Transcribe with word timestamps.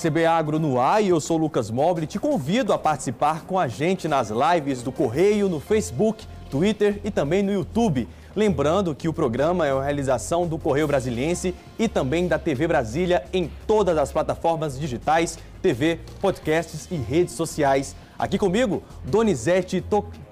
CB 0.00 0.24
Agro 0.24 0.58
no 0.58 0.80
ar 0.80 1.04
e 1.04 1.10
eu 1.10 1.20
sou 1.20 1.36
Lucas 1.36 1.70
Mogli. 1.70 2.06
Te 2.06 2.18
convido 2.18 2.72
a 2.72 2.78
participar 2.78 3.44
com 3.44 3.58
a 3.58 3.68
gente 3.68 4.08
nas 4.08 4.30
lives 4.30 4.82
do 4.82 4.90
Correio, 4.90 5.46
no 5.46 5.60
Facebook, 5.60 6.26
Twitter 6.50 6.98
e 7.04 7.10
também 7.10 7.42
no 7.42 7.52
YouTube. 7.52 8.08
Lembrando 8.34 8.94
que 8.94 9.08
o 9.08 9.12
programa 9.12 9.66
é 9.66 9.74
uma 9.74 9.84
realização 9.84 10.46
do 10.46 10.56
Correio 10.56 10.86
Brasiliense 10.86 11.54
e 11.78 11.86
também 11.86 12.26
da 12.26 12.38
TV 12.38 12.66
Brasília 12.66 13.24
em 13.30 13.50
todas 13.66 13.98
as 13.98 14.10
plataformas 14.10 14.80
digitais, 14.80 15.38
TV, 15.60 16.00
podcasts 16.18 16.88
e 16.90 16.96
redes 16.96 17.34
sociais. 17.34 17.94
Aqui 18.18 18.38
comigo, 18.38 18.82
Donizete 19.04 19.84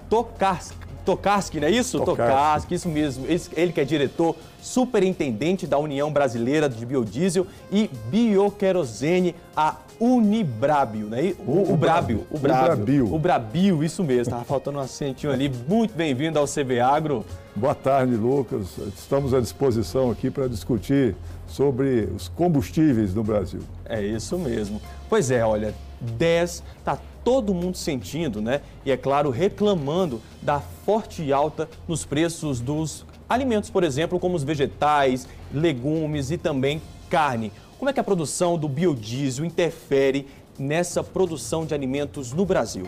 Tokarski. 0.09 0.88
Tokarski, 1.09 1.59
não 1.59 1.67
é 1.67 1.71
isso? 1.71 1.99
Tokarski, 1.99 2.75
isso 2.75 2.87
mesmo. 2.87 3.25
Ele 3.27 3.71
que 3.71 3.81
é 3.81 3.83
diretor, 3.83 4.35
superintendente 4.61 5.65
da 5.65 5.79
União 5.79 6.11
Brasileira 6.11 6.69
de 6.69 6.85
Biodiesel 6.85 7.47
e 7.71 7.89
Bioquerosene, 8.11 9.35
a 9.55 9.77
Unibrabio, 9.99 11.07
né? 11.07 11.33
O, 11.39 11.51
o, 11.51 11.73
o 11.73 11.77
Brabio, 11.77 12.27
o 12.29 12.37
Brabio. 12.37 13.13
O 13.13 13.17
Brabio, 13.17 13.83
isso 13.83 14.03
mesmo. 14.03 14.31
Tava 14.31 14.45
faltando 14.45 14.77
um 14.77 14.81
acentinho 14.81 15.33
ali. 15.33 15.51
Muito 15.67 15.95
bem-vindo 15.95 16.37
ao 16.37 16.45
CB 16.45 16.79
Agro. 16.79 17.25
Boa 17.55 17.73
tarde, 17.73 18.15
Lucas. 18.15 18.77
Estamos 18.95 19.33
à 19.33 19.41
disposição 19.41 20.11
aqui 20.11 20.29
para 20.29 20.47
discutir 20.47 21.15
sobre 21.47 22.07
os 22.15 22.27
combustíveis 22.27 23.15
no 23.15 23.23
Brasil. 23.23 23.61
É 23.83 24.01
isso 24.01 24.37
mesmo. 24.37 24.79
Pois 25.09 25.31
é, 25.31 25.43
olha, 25.43 25.73
10 25.99 26.63
está 26.77 26.97
todo 27.29 27.53
mundo 27.53 27.77
sentindo, 27.77 28.41
né? 28.41 28.61
E 28.83 28.89
é 28.89 28.97
claro, 28.97 29.29
reclamando 29.29 30.19
da 30.41 30.59
forte 30.59 31.31
alta 31.31 31.69
nos 31.87 32.03
preços 32.03 32.59
dos 32.59 33.05
alimentos, 33.29 33.69
por 33.69 33.83
exemplo, 33.83 34.19
como 34.19 34.35
os 34.35 34.43
vegetais, 34.43 35.27
legumes 35.53 36.31
e 36.31 36.39
também 36.39 36.81
carne. 37.07 37.51
Como 37.77 37.87
é 37.87 37.93
que 37.93 37.99
a 37.99 38.03
produção 38.03 38.57
do 38.57 38.67
biodiesel 38.67 39.45
interfere 39.45 40.25
nessa 40.57 41.03
produção 41.03 41.67
de 41.67 41.75
alimentos 41.75 42.33
no 42.33 42.47
Brasil? 42.47 42.87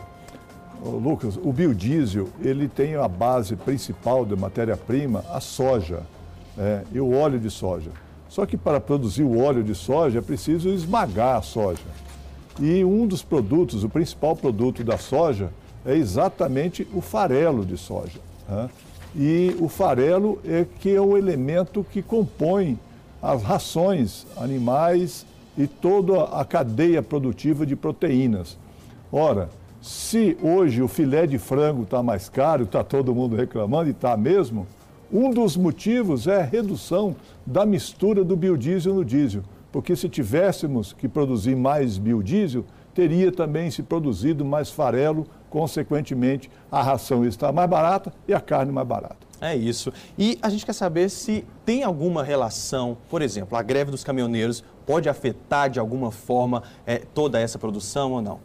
Lucas, 0.84 1.38
o 1.38 1.54
biodiesel 1.54 2.28
ele 2.42 2.68
tem 2.68 2.96
a 2.96 3.08
base 3.08 3.56
principal 3.56 4.26
da 4.26 4.36
matéria-prima, 4.36 5.24
a 5.30 5.40
soja 5.40 6.02
é, 6.58 6.82
e 6.92 7.00
o 7.00 7.16
óleo 7.16 7.40
de 7.40 7.52
soja. 7.52 7.92
Só 8.28 8.48
que 8.48 8.58
para 8.58 8.82
produzir 8.82 9.22
o 9.22 9.40
óleo 9.40 9.64
de 9.64 9.76
soja 9.76 10.18
é 10.18 10.22
preciso 10.22 10.70
esmagar 10.70 11.38
a 11.38 11.42
soja. 11.44 11.86
E 12.62 12.86
um 12.86 13.08
dos 13.08 13.24
produtos, 13.24 13.84
o 13.84 13.90
principal 13.90 14.36
produto 14.36 14.84
da 14.84 14.96
soja, 14.96 15.50
é 15.84 15.96
exatamente 15.96 16.88
o 16.94 17.02
farelo 17.02 17.66
de 17.66 17.76
soja. 17.76 18.20
Né? 18.48 18.70
E 19.16 19.56
o 19.60 19.68
farelo 19.68 20.40
é 20.46 20.64
que 20.80 20.94
é 20.94 21.02
o 21.02 21.18
elemento 21.18 21.84
que 21.92 22.04
compõe 22.04 22.78
as 23.20 23.42
rações 23.42 24.28
animais 24.38 25.26
e 25.58 25.66
toda 25.66 26.26
a 26.26 26.46
cadeia 26.46 27.02
produtiva 27.02 27.66
de 27.66 27.76
proteínas. 27.76 28.60
Ora, 29.12 29.50
se 29.82 30.38
hoje 30.42 30.84
o 30.84 30.88
filé 30.88 31.26
de 31.26 31.40
frango 31.40 31.82
está 31.82 32.04
mais 32.04 32.30
caro, 32.30 32.66
está 32.66 32.84
todo 32.84 33.16
mundo 33.16 33.36
reclamando 33.36 33.90
e 33.90 33.92
está 33.92 34.16
mesmo, 34.16 34.68
um 35.12 35.32
dos 35.32 35.58
motivos 35.58 36.28
é 36.28 36.42
a 36.42 36.46
redução 36.46 37.16
da 37.44 37.66
mistura 37.66 38.24
do 38.24 38.38
biodiesel 38.38 38.94
no 38.94 39.04
diesel 39.04 39.42
porque 39.72 39.96
se 39.96 40.10
tivéssemos 40.10 40.94
que 40.94 41.08
produzir 41.08 41.56
mais 41.56 41.98
biodiesel, 41.98 42.66
teria 42.94 43.32
também 43.32 43.72
se 43.72 43.82
produzido 43.82 44.44
mais 44.44 44.70
farelo, 44.70 45.26
consequentemente 45.50 46.50
a 46.72 46.82
ração 46.82 47.26
está 47.26 47.52
mais 47.52 47.70
barata 47.70 48.14
e 48.28 48.34
a 48.34 48.40
carne 48.40 48.72
mais 48.72 48.88
barata. 48.88 49.32
É 49.40 49.56
isso. 49.56 49.92
E 50.18 50.38
a 50.42 50.50
gente 50.50 50.66
quer 50.66 50.74
saber 50.74 51.10
se 51.10 51.44
tem 51.66 51.84
alguma 51.84 52.24
relação, 52.24 52.98
por 53.10 53.22
exemplo, 53.22 53.58
a 53.58 53.64
greve 53.64 53.90
dos 53.90 54.04
caminhoneiros 54.04 54.64
pode 54.86 55.10
afetar 55.10 55.70
de 55.70 55.80
alguma 55.80 56.12
forma 56.12 56.62
é, 56.86 56.98
toda 56.98 57.40
essa 57.40 57.58
produção 57.58 58.12
ou 58.12 58.22
não? 58.22 58.40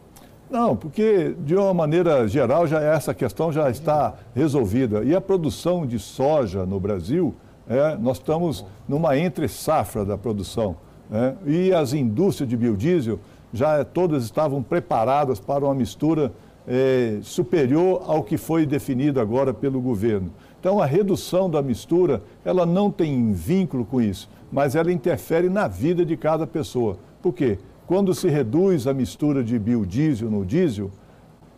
Não, 0.49 0.75
porque 0.75 1.35
de 1.39 1.55
uma 1.55 1.73
maneira 1.73 2.27
geral 2.27 2.65
já 2.65 2.81
essa 2.81 3.13
questão 3.13 3.51
já 3.51 3.69
está 3.69 4.15
resolvida. 4.33 5.03
E 5.03 5.13
a 5.13 5.19
produção 5.19 5.85
de 5.85 5.99
soja 5.99 6.65
no 6.65 6.79
Brasil, 6.79 7.35
é, 7.67 7.97
nós 7.97 8.17
estamos 8.17 8.65
numa 8.87 9.17
entre 9.17 9.47
safra 9.49 10.05
da 10.05 10.17
produção. 10.17 10.77
Né? 11.09 11.35
E 11.45 11.73
as 11.73 11.93
indústrias 11.93 12.49
de 12.49 12.57
biodiesel 12.57 13.19
já 13.53 13.83
todas 13.83 14.23
estavam 14.23 14.61
preparadas 14.61 15.39
para 15.39 15.65
uma 15.65 15.73
mistura 15.73 16.31
é, 16.67 17.19
superior 17.21 18.03
ao 18.05 18.23
que 18.23 18.37
foi 18.37 18.65
definido 18.65 19.21
agora 19.21 19.53
pelo 19.53 19.79
governo. 19.79 20.31
Então, 20.59 20.81
a 20.81 20.85
redução 20.85 21.49
da 21.49 21.61
mistura, 21.61 22.21
ela 22.43 22.65
não 22.65 22.91
tem 22.91 23.31
vínculo 23.31 23.85
com 23.85 24.01
isso, 24.01 24.29
mas 24.51 24.75
ela 24.75 24.91
interfere 24.91 25.49
na 25.49 25.67
vida 25.67 26.05
de 26.05 26.17
cada 26.17 26.45
pessoa. 26.45 26.97
Por 27.21 27.33
quê? 27.33 27.57
Quando 27.85 28.13
se 28.13 28.27
reduz 28.27 28.85
a 28.85 28.93
mistura 28.93 29.43
de 29.43 29.57
biodiesel 29.57 30.29
no 30.29 30.45
diesel, 30.45 30.91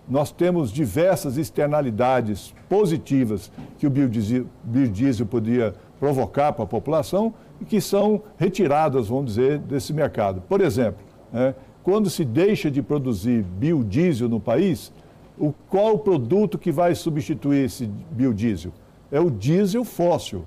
nós 0.08 0.32
temos 0.32 0.72
diversas 0.72 1.38
externalidades 1.38 2.54
positivas 2.68 3.52
que 3.78 3.88
o 3.88 3.90
biodiesel, 3.90 4.46
biodiesel 4.64 5.26
podia 5.26 5.74
provocar 6.00 6.54
para 6.54 6.64
a 6.64 6.68
população 6.68 7.34
e 7.60 7.66
que 7.66 7.82
são 7.82 8.22
retiradas, 8.38 9.08
vamos 9.08 9.26
dizer, 9.26 9.60
desse 9.60 9.94
mercado. 9.94 10.42
Por 10.48 10.62
exemplo, 10.62 11.04
né, 11.32 11.54
quando 11.84 12.10
se 12.10 12.24
deixa 12.24 12.72
de 12.72 12.82
produzir 12.82 13.44
biodiesel 13.44 14.30
no 14.30 14.40
país, 14.40 14.92
o, 15.38 15.54
qual 15.70 15.96
o 15.96 16.00
produto 16.00 16.58
que 16.58 16.72
vai 16.72 16.96
substituir 16.96 17.66
esse 17.66 17.86
biodiesel? 18.12 18.72
É 19.12 19.20
o 19.20 19.30
diesel 19.30 19.84
fóssil, 19.84 20.46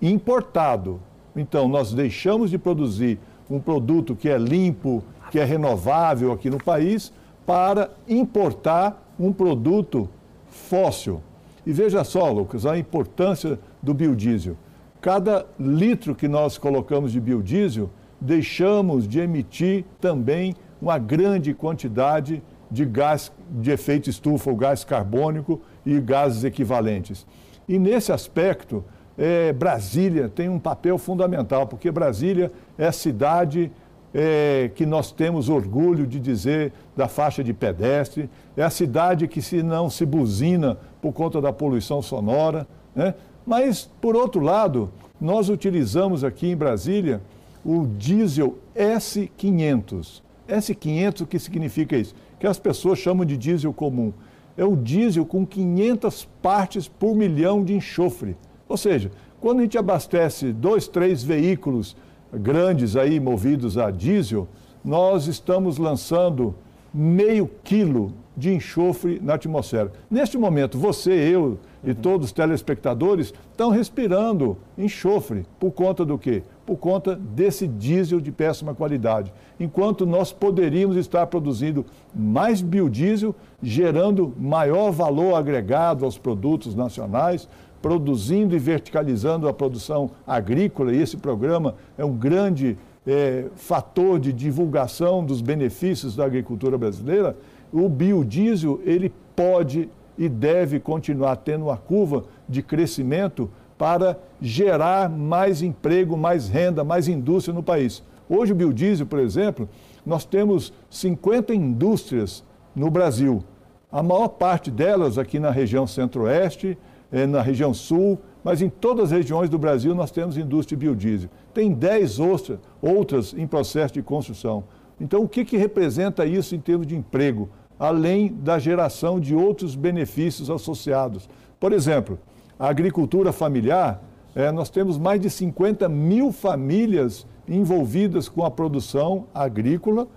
importado. 0.00 1.00
Então, 1.34 1.68
nós 1.68 1.92
deixamos 1.92 2.50
de 2.50 2.58
produzir 2.58 3.18
um 3.50 3.60
produto 3.60 4.14
que 4.14 4.28
é 4.28 4.38
limpo, 4.38 5.02
que 5.30 5.38
é 5.38 5.44
renovável 5.44 6.32
aqui 6.32 6.50
no 6.50 6.62
país, 6.62 7.12
para 7.44 7.90
importar 8.08 9.02
um 9.18 9.32
produto 9.32 10.08
fóssil. 10.48 11.22
E 11.64 11.72
veja 11.72 12.04
só, 12.04 12.30
Lucas, 12.30 12.66
a 12.66 12.76
importância 12.76 13.58
do 13.82 13.94
biodiesel 13.94 14.56
cada 15.06 15.46
litro 15.56 16.16
que 16.16 16.26
nós 16.26 16.58
colocamos 16.58 17.12
de 17.12 17.20
biodiesel, 17.20 17.88
deixamos 18.20 19.06
de 19.06 19.20
emitir 19.20 19.84
também 20.00 20.52
uma 20.82 20.98
grande 20.98 21.54
quantidade 21.54 22.42
de 22.68 22.84
gás 22.84 23.30
de 23.48 23.70
efeito 23.70 24.10
estufa, 24.10 24.50
o 24.50 24.56
gás 24.56 24.82
carbônico 24.82 25.60
e 25.86 26.00
gases 26.00 26.42
equivalentes. 26.42 27.24
E 27.68 27.78
nesse 27.78 28.10
aspecto, 28.10 28.84
é, 29.16 29.52
Brasília 29.52 30.28
tem 30.28 30.48
um 30.48 30.58
papel 30.58 30.98
fundamental, 30.98 31.68
porque 31.68 31.88
Brasília 31.92 32.50
é 32.76 32.88
a 32.88 32.92
cidade 32.92 33.70
é, 34.12 34.72
que 34.74 34.84
nós 34.84 35.12
temos 35.12 35.48
orgulho 35.48 36.04
de 36.04 36.18
dizer 36.18 36.72
da 36.96 37.06
faixa 37.06 37.44
de 37.44 37.54
pedestre, 37.54 38.28
é 38.56 38.62
a 38.64 38.70
cidade 38.70 39.28
que 39.28 39.40
se 39.40 39.62
não 39.62 39.88
se 39.88 40.04
buzina 40.04 40.76
por 41.00 41.12
conta 41.12 41.40
da 41.40 41.52
poluição 41.52 42.02
sonora, 42.02 42.66
né? 42.92 43.14
Mas, 43.46 43.88
por 44.00 44.16
outro 44.16 44.40
lado, 44.40 44.90
nós 45.20 45.48
utilizamos 45.48 46.24
aqui 46.24 46.48
em 46.48 46.56
Brasília 46.56 47.22
o 47.64 47.86
diesel 47.86 48.58
S500. 48.74 50.22
S500, 50.48 51.20
o 51.22 51.26
que 51.26 51.38
significa 51.38 51.96
isso? 51.96 52.14
Que 52.38 52.46
as 52.46 52.58
pessoas 52.58 52.98
chamam 52.98 53.24
de 53.24 53.36
diesel 53.36 53.72
comum. 53.72 54.12
É 54.56 54.64
o 54.64 54.74
diesel 54.74 55.24
com 55.24 55.46
500 55.46 56.28
partes 56.42 56.88
por 56.88 57.14
milhão 57.14 57.62
de 57.62 57.74
enxofre. 57.74 58.36
Ou 58.68 58.76
seja, 58.76 59.10
quando 59.40 59.60
a 59.60 59.62
gente 59.62 59.78
abastece 59.78 60.52
dois, 60.52 60.88
três 60.88 61.22
veículos 61.22 61.96
grandes 62.32 62.96
aí 62.96 63.20
movidos 63.20 63.78
a 63.78 63.90
diesel, 63.90 64.48
nós 64.84 65.26
estamos 65.26 65.78
lançando 65.78 66.54
meio 66.92 67.50
quilo 67.62 68.12
de 68.36 68.52
enxofre 68.52 69.18
na 69.22 69.34
atmosfera. 69.34 69.90
Neste 70.10 70.36
momento, 70.36 70.78
você, 70.78 71.12
eu 71.12 71.58
e 71.82 71.94
todos 71.94 72.26
os 72.26 72.32
telespectadores 72.32 73.32
estão 73.50 73.70
respirando 73.70 74.58
enxofre. 74.76 75.46
Por 75.58 75.70
conta 75.70 76.04
do 76.04 76.18
quê? 76.18 76.42
Por 76.66 76.76
conta 76.76 77.16
desse 77.16 77.66
diesel 77.66 78.20
de 78.20 78.30
péssima 78.30 78.74
qualidade. 78.74 79.32
Enquanto 79.58 80.04
nós 80.04 80.32
poderíamos 80.32 80.96
estar 80.96 81.26
produzindo 81.28 81.86
mais 82.14 82.60
biodiesel, 82.60 83.34
gerando 83.62 84.34
maior 84.38 84.90
valor 84.90 85.34
agregado 85.34 86.04
aos 86.04 86.18
produtos 86.18 86.74
nacionais, 86.74 87.48
produzindo 87.80 88.54
e 88.54 88.58
verticalizando 88.58 89.48
a 89.48 89.52
produção 89.52 90.10
agrícola, 90.26 90.92
e 90.92 91.00
esse 91.00 91.16
programa 91.16 91.76
é 91.96 92.04
um 92.04 92.16
grande 92.16 92.76
é, 93.06 93.46
fator 93.54 94.18
de 94.18 94.32
divulgação 94.32 95.24
dos 95.24 95.40
benefícios 95.40 96.16
da 96.16 96.24
agricultura 96.24 96.76
brasileira, 96.76 97.36
o 97.72 97.88
biodiesel 97.88 98.80
ele 98.84 99.12
pode 99.34 99.88
e 100.18 100.28
deve 100.28 100.80
continuar 100.80 101.36
tendo 101.36 101.66
uma 101.66 101.76
curva 101.76 102.24
de 102.48 102.62
crescimento 102.62 103.50
para 103.76 104.18
gerar 104.40 105.10
mais 105.10 105.62
emprego, 105.62 106.16
mais 106.16 106.48
renda, 106.48 106.82
mais 106.82 107.08
indústria 107.08 107.54
no 107.54 107.62
país. 107.62 108.02
Hoje 108.28 108.52
o 108.52 108.56
biodiesel, 108.56 109.06
por 109.06 109.18
exemplo, 109.18 109.68
nós 110.04 110.24
temos 110.24 110.72
50 110.90 111.54
indústrias 111.54 112.42
no 112.74 112.90
Brasil. 112.90 113.44
A 113.90 114.02
maior 114.02 114.28
parte 114.28 114.70
delas 114.70 115.18
aqui 115.18 115.38
na 115.38 115.50
região 115.50 115.86
centro-oeste, 115.86 116.76
eh, 117.12 117.26
na 117.26 117.40
região 117.40 117.72
sul, 117.72 118.18
mas 118.42 118.62
em 118.62 118.68
todas 118.68 119.06
as 119.06 119.10
regiões 119.10 119.50
do 119.50 119.58
Brasil 119.58 119.94
nós 119.94 120.10
temos 120.10 120.36
indústria 120.36 120.76
de 120.76 120.84
biodiesel. 120.86 121.30
Tem 121.52 121.72
10 121.72 122.18
outras, 122.18 122.58
outras 122.80 123.34
em 123.34 123.46
processo 123.46 123.94
de 123.94 124.02
construção. 124.02 124.64
Então, 125.00 125.22
o 125.22 125.28
que, 125.28 125.44
que 125.44 125.56
representa 125.56 126.24
isso 126.24 126.54
em 126.54 126.60
termos 126.60 126.86
de 126.86 126.96
emprego, 126.96 127.48
além 127.78 128.32
da 128.32 128.58
geração 128.58 129.20
de 129.20 129.34
outros 129.34 129.74
benefícios 129.74 130.50
associados? 130.50 131.28
Por 131.60 131.72
exemplo, 131.72 132.18
a 132.58 132.68
agricultura 132.68 133.32
familiar, 133.32 134.02
é, 134.34 134.50
nós 134.50 134.70
temos 134.70 134.98
mais 134.98 135.20
de 135.20 135.28
50 135.28 135.88
mil 135.88 136.32
famílias 136.32 137.26
envolvidas 137.48 138.28
com 138.28 138.44
a 138.44 138.50
produção 138.50 139.26
agrícola 139.34 140.08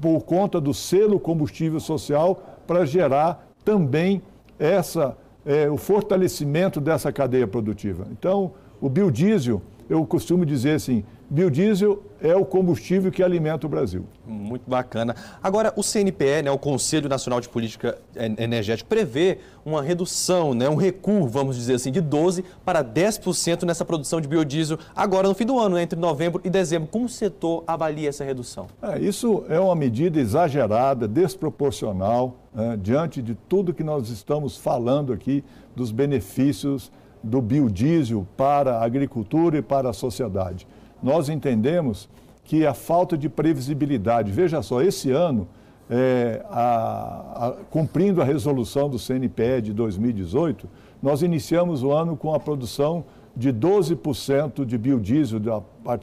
por 0.00 0.20
conta 0.22 0.60
do 0.60 0.72
selo 0.72 1.18
combustível 1.18 1.80
social 1.80 2.42
para 2.66 2.84
gerar 2.84 3.50
também 3.64 4.22
essa, 4.58 5.16
é, 5.44 5.68
o 5.70 5.76
fortalecimento 5.76 6.80
dessa 6.80 7.10
cadeia 7.12 7.46
produtiva. 7.46 8.06
Então, 8.12 8.52
o 8.80 8.88
biodiesel, 8.88 9.60
eu 9.88 10.04
costumo 10.06 10.46
dizer 10.46 10.76
assim, 10.76 11.04
biodiesel 11.30 12.02
é 12.20 12.34
o 12.34 12.44
combustível 12.44 13.12
que 13.12 13.22
alimenta 13.22 13.64
o 13.64 13.70
Brasil. 13.70 14.04
Muito 14.26 14.68
bacana. 14.68 15.14
Agora, 15.40 15.72
o 15.76 15.82
CNPE, 15.82 16.42
né, 16.44 16.50
o 16.50 16.58
Conselho 16.58 17.08
Nacional 17.08 17.40
de 17.40 17.48
Política 17.48 17.96
Energética, 18.16 18.88
prevê 18.88 19.38
uma 19.64 19.80
redução, 19.80 20.52
né, 20.52 20.68
um 20.68 20.74
recuo, 20.74 21.28
vamos 21.28 21.56
dizer 21.56 21.74
assim, 21.74 21.92
de 21.92 22.02
12% 22.02 22.44
para 22.64 22.84
10% 22.84 23.62
nessa 23.62 23.84
produção 23.84 24.20
de 24.20 24.26
biodiesel 24.26 24.76
agora 24.94 25.28
no 25.28 25.34
fim 25.34 25.46
do 25.46 25.56
ano, 25.58 25.76
né, 25.76 25.82
entre 25.82 25.98
novembro 25.98 26.40
e 26.44 26.50
dezembro. 26.50 26.88
Como 26.88 27.04
o 27.04 27.08
setor 27.08 27.62
avalia 27.64 28.08
essa 28.08 28.24
redução? 28.24 28.66
É, 28.82 28.98
isso 28.98 29.44
é 29.48 29.60
uma 29.60 29.76
medida 29.76 30.18
exagerada, 30.18 31.06
desproporcional, 31.06 32.34
né, 32.52 32.76
diante 32.82 33.22
de 33.22 33.36
tudo 33.48 33.72
que 33.72 33.84
nós 33.84 34.10
estamos 34.10 34.56
falando 34.56 35.12
aqui 35.12 35.44
dos 35.76 35.92
benefícios 35.92 36.90
do 37.22 37.40
biodiesel 37.40 38.26
para 38.36 38.78
a 38.78 38.84
agricultura 38.84 39.58
e 39.58 39.62
para 39.62 39.90
a 39.90 39.92
sociedade 39.92 40.66
nós 41.02 41.28
entendemos 41.28 42.08
que 42.44 42.66
a 42.66 42.74
falta 42.74 43.16
de 43.16 43.28
previsibilidade, 43.28 44.32
veja 44.32 44.60
só, 44.62 44.82
esse 44.82 45.10
ano, 45.10 45.46
é, 45.88 46.44
a, 46.48 47.46
a, 47.46 47.52
cumprindo 47.70 48.20
a 48.20 48.24
resolução 48.24 48.88
do 48.88 48.98
CNPE 48.98 49.62
de 49.62 49.72
2018, 49.72 50.68
nós 51.02 51.22
iniciamos 51.22 51.82
o 51.82 51.90
ano 51.90 52.16
com 52.16 52.34
a 52.34 52.40
produção 52.40 53.04
de 53.36 53.52
12% 53.52 54.64
de 54.64 54.76
biodiesel, 54.76 55.40
da 55.40 55.60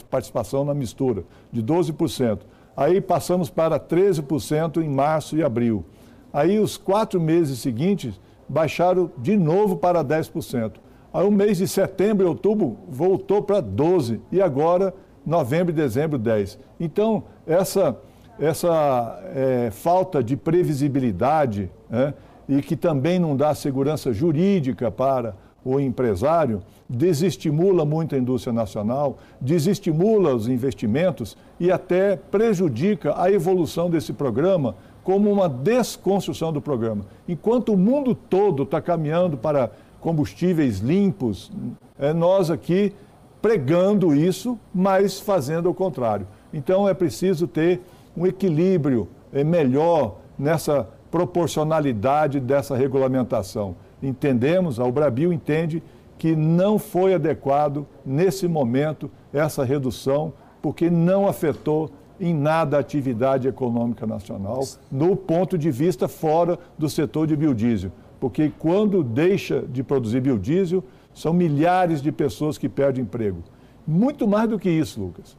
participação 0.09 0.65
na 0.65 0.73
mistura, 0.73 1.23
de 1.51 1.61
12%. 1.61 2.39
Aí 2.75 3.01
passamos 3.01 3.49
para 3.49 3.79
13% 3.79 4.81
em 4.81 4.89
março 4.89 5.37
e 5.37 5.43
abril. 5.43 5.83
Aí 6.31 6.59
os 6.59 6.77
quatro 6.77 7.19
meses 7.19 7.59
seguintes 7.59 8.19
baixaram 8.47 9.11
de 9.17 9.35
novo 9.35 9.77
para 9.77 10.03
10%. 10.03 10.73
Aí 11.17 11.25
o 11.25 11.31
mês 11.31 11.57
de 11.57 11.67
setembro 11.67 12.27
e 12.27 12.29
outubro 12.29 12.77
voltou 12.87 13.41
para 13.41 13.59
12 13.59 14.21
e 14.31 14.39
agora 14.39 14.93
novembro 15.25 15.71
e 15.71 15.75
dezembro 15.75 16.15
10. 16.15 16.59
Então, 16.79 17.23
essa, 17.47 17.97
essa 18.39 19.19
é, 19.33 19.71
falta 19.71 20.23
de 20.23 20.37
previsibilidade 20.37 21.71
né, 21.89 22.13
e 22.47 22.61
que 22.61 22.75
também 22.75 23.17
não 23.17 23.35
dá 23.35 23.55
segurança 23.55 24.13
jurídica 24.13 24.91
para 24.91 25.35
o 25.65 25.79
empresário, 25.79 26.61
desestimula 26.87 27.83
muito 27.83 28.13
a 28.13 28.17
indústria 28.19 28.53
nacional, 28.53 29.17
desestimula 29.41 30.35
os 30.35 30.47
investimentos 30.47 31.35
e 31.59 31.71
até 31.71 32.15
prejudica 32.15 33.19
a 33.19 33.31
evolução 33.31 33.89
desse 33.89 34.13
programa 34.13 34.75
como 35.03 35.31
uma 35.31 35.49
desconstrução 35.49 36.53
do 36.53 36.61
programa. 36.61 37.05
Enquanto 37.27 37.73
o 37.73 37.77
mundo 37.77 38.13
todo 38.13 38.63
está 38.63 38.79
caminhando 38.81 39.37
para 39.37 39.71
combustíveis 39.99 40.79
limpos, 40.79 41.51
é, 41.99 42.13
nós 42.13 42.49
aqui 42.49 42.93
pregando 43.41 44.15
isso, 44.15 44.59
mas 44.73 45.19
fazendo 45.19 45.69
o 45.69 45.73
contrário. 45.73 46.27
Então 46.53 46.87
é 46.87 46.93
preciso 46.93 47.47
ter 47.47 47.81
um 48.15 48.25
equilíbrio 48.25 49.07
é, 49.31 49.43
melhor 49.43 50.17
nessa 50.37 50.87
proporcionalidade 51.11 52.39
dessa 52.39 52.75
regulamentação. 52.75 53.75
Entendemos, 54.01 54.79
a 54.79 54.85
Ubrabil 54.85 55.31
entende 55.31 55.81
que 56.17 56.35
não 56.35 56.79
foi 56.79 57.13
adequado 57.13 57.85
nesse 58.05 58.47
momento 58.47 59.09
essa 59.31 59.63
redução, 59.63 60.33
porque 60.61 60.89
não 60.89 61.27
afetou 61.27 61.89
em 62.19 62.33
nada 62.33 62.77
a 62.77 62.79
atividade 62.79 63.47
econômica 63.47 64.07
nacional, 64.07 64.61
no 64.91 65.15
ponto 65.15 65.57
de 65.57 65.69
vista 65.69 66.07
fora 66.07 66.57
do 66.77 66.89
setor 66.89 67.27
de 67.27 67.35
biodiesel 67.35 67.91
porque 68.19 68.51
quando 68.57 69.03
deixa 69.03 69.61
de 69.61 69.83
produzir 69.83 70.21
biodiesel, 70.21 70.83
são 71.13 71.33
milhares 71.33 72.01
de 72.01 72.11
pessoas 72.11 72.57
que 72.57 72.69
perdem 72.69 73.03
emprego. 73.03 73.43
Muito 73.85 74.27
mais 74.27 74.49
do 74.49 74.59
que 74.59 74.69
isso, 74.69 74.99
Lucas. 74.99 75.37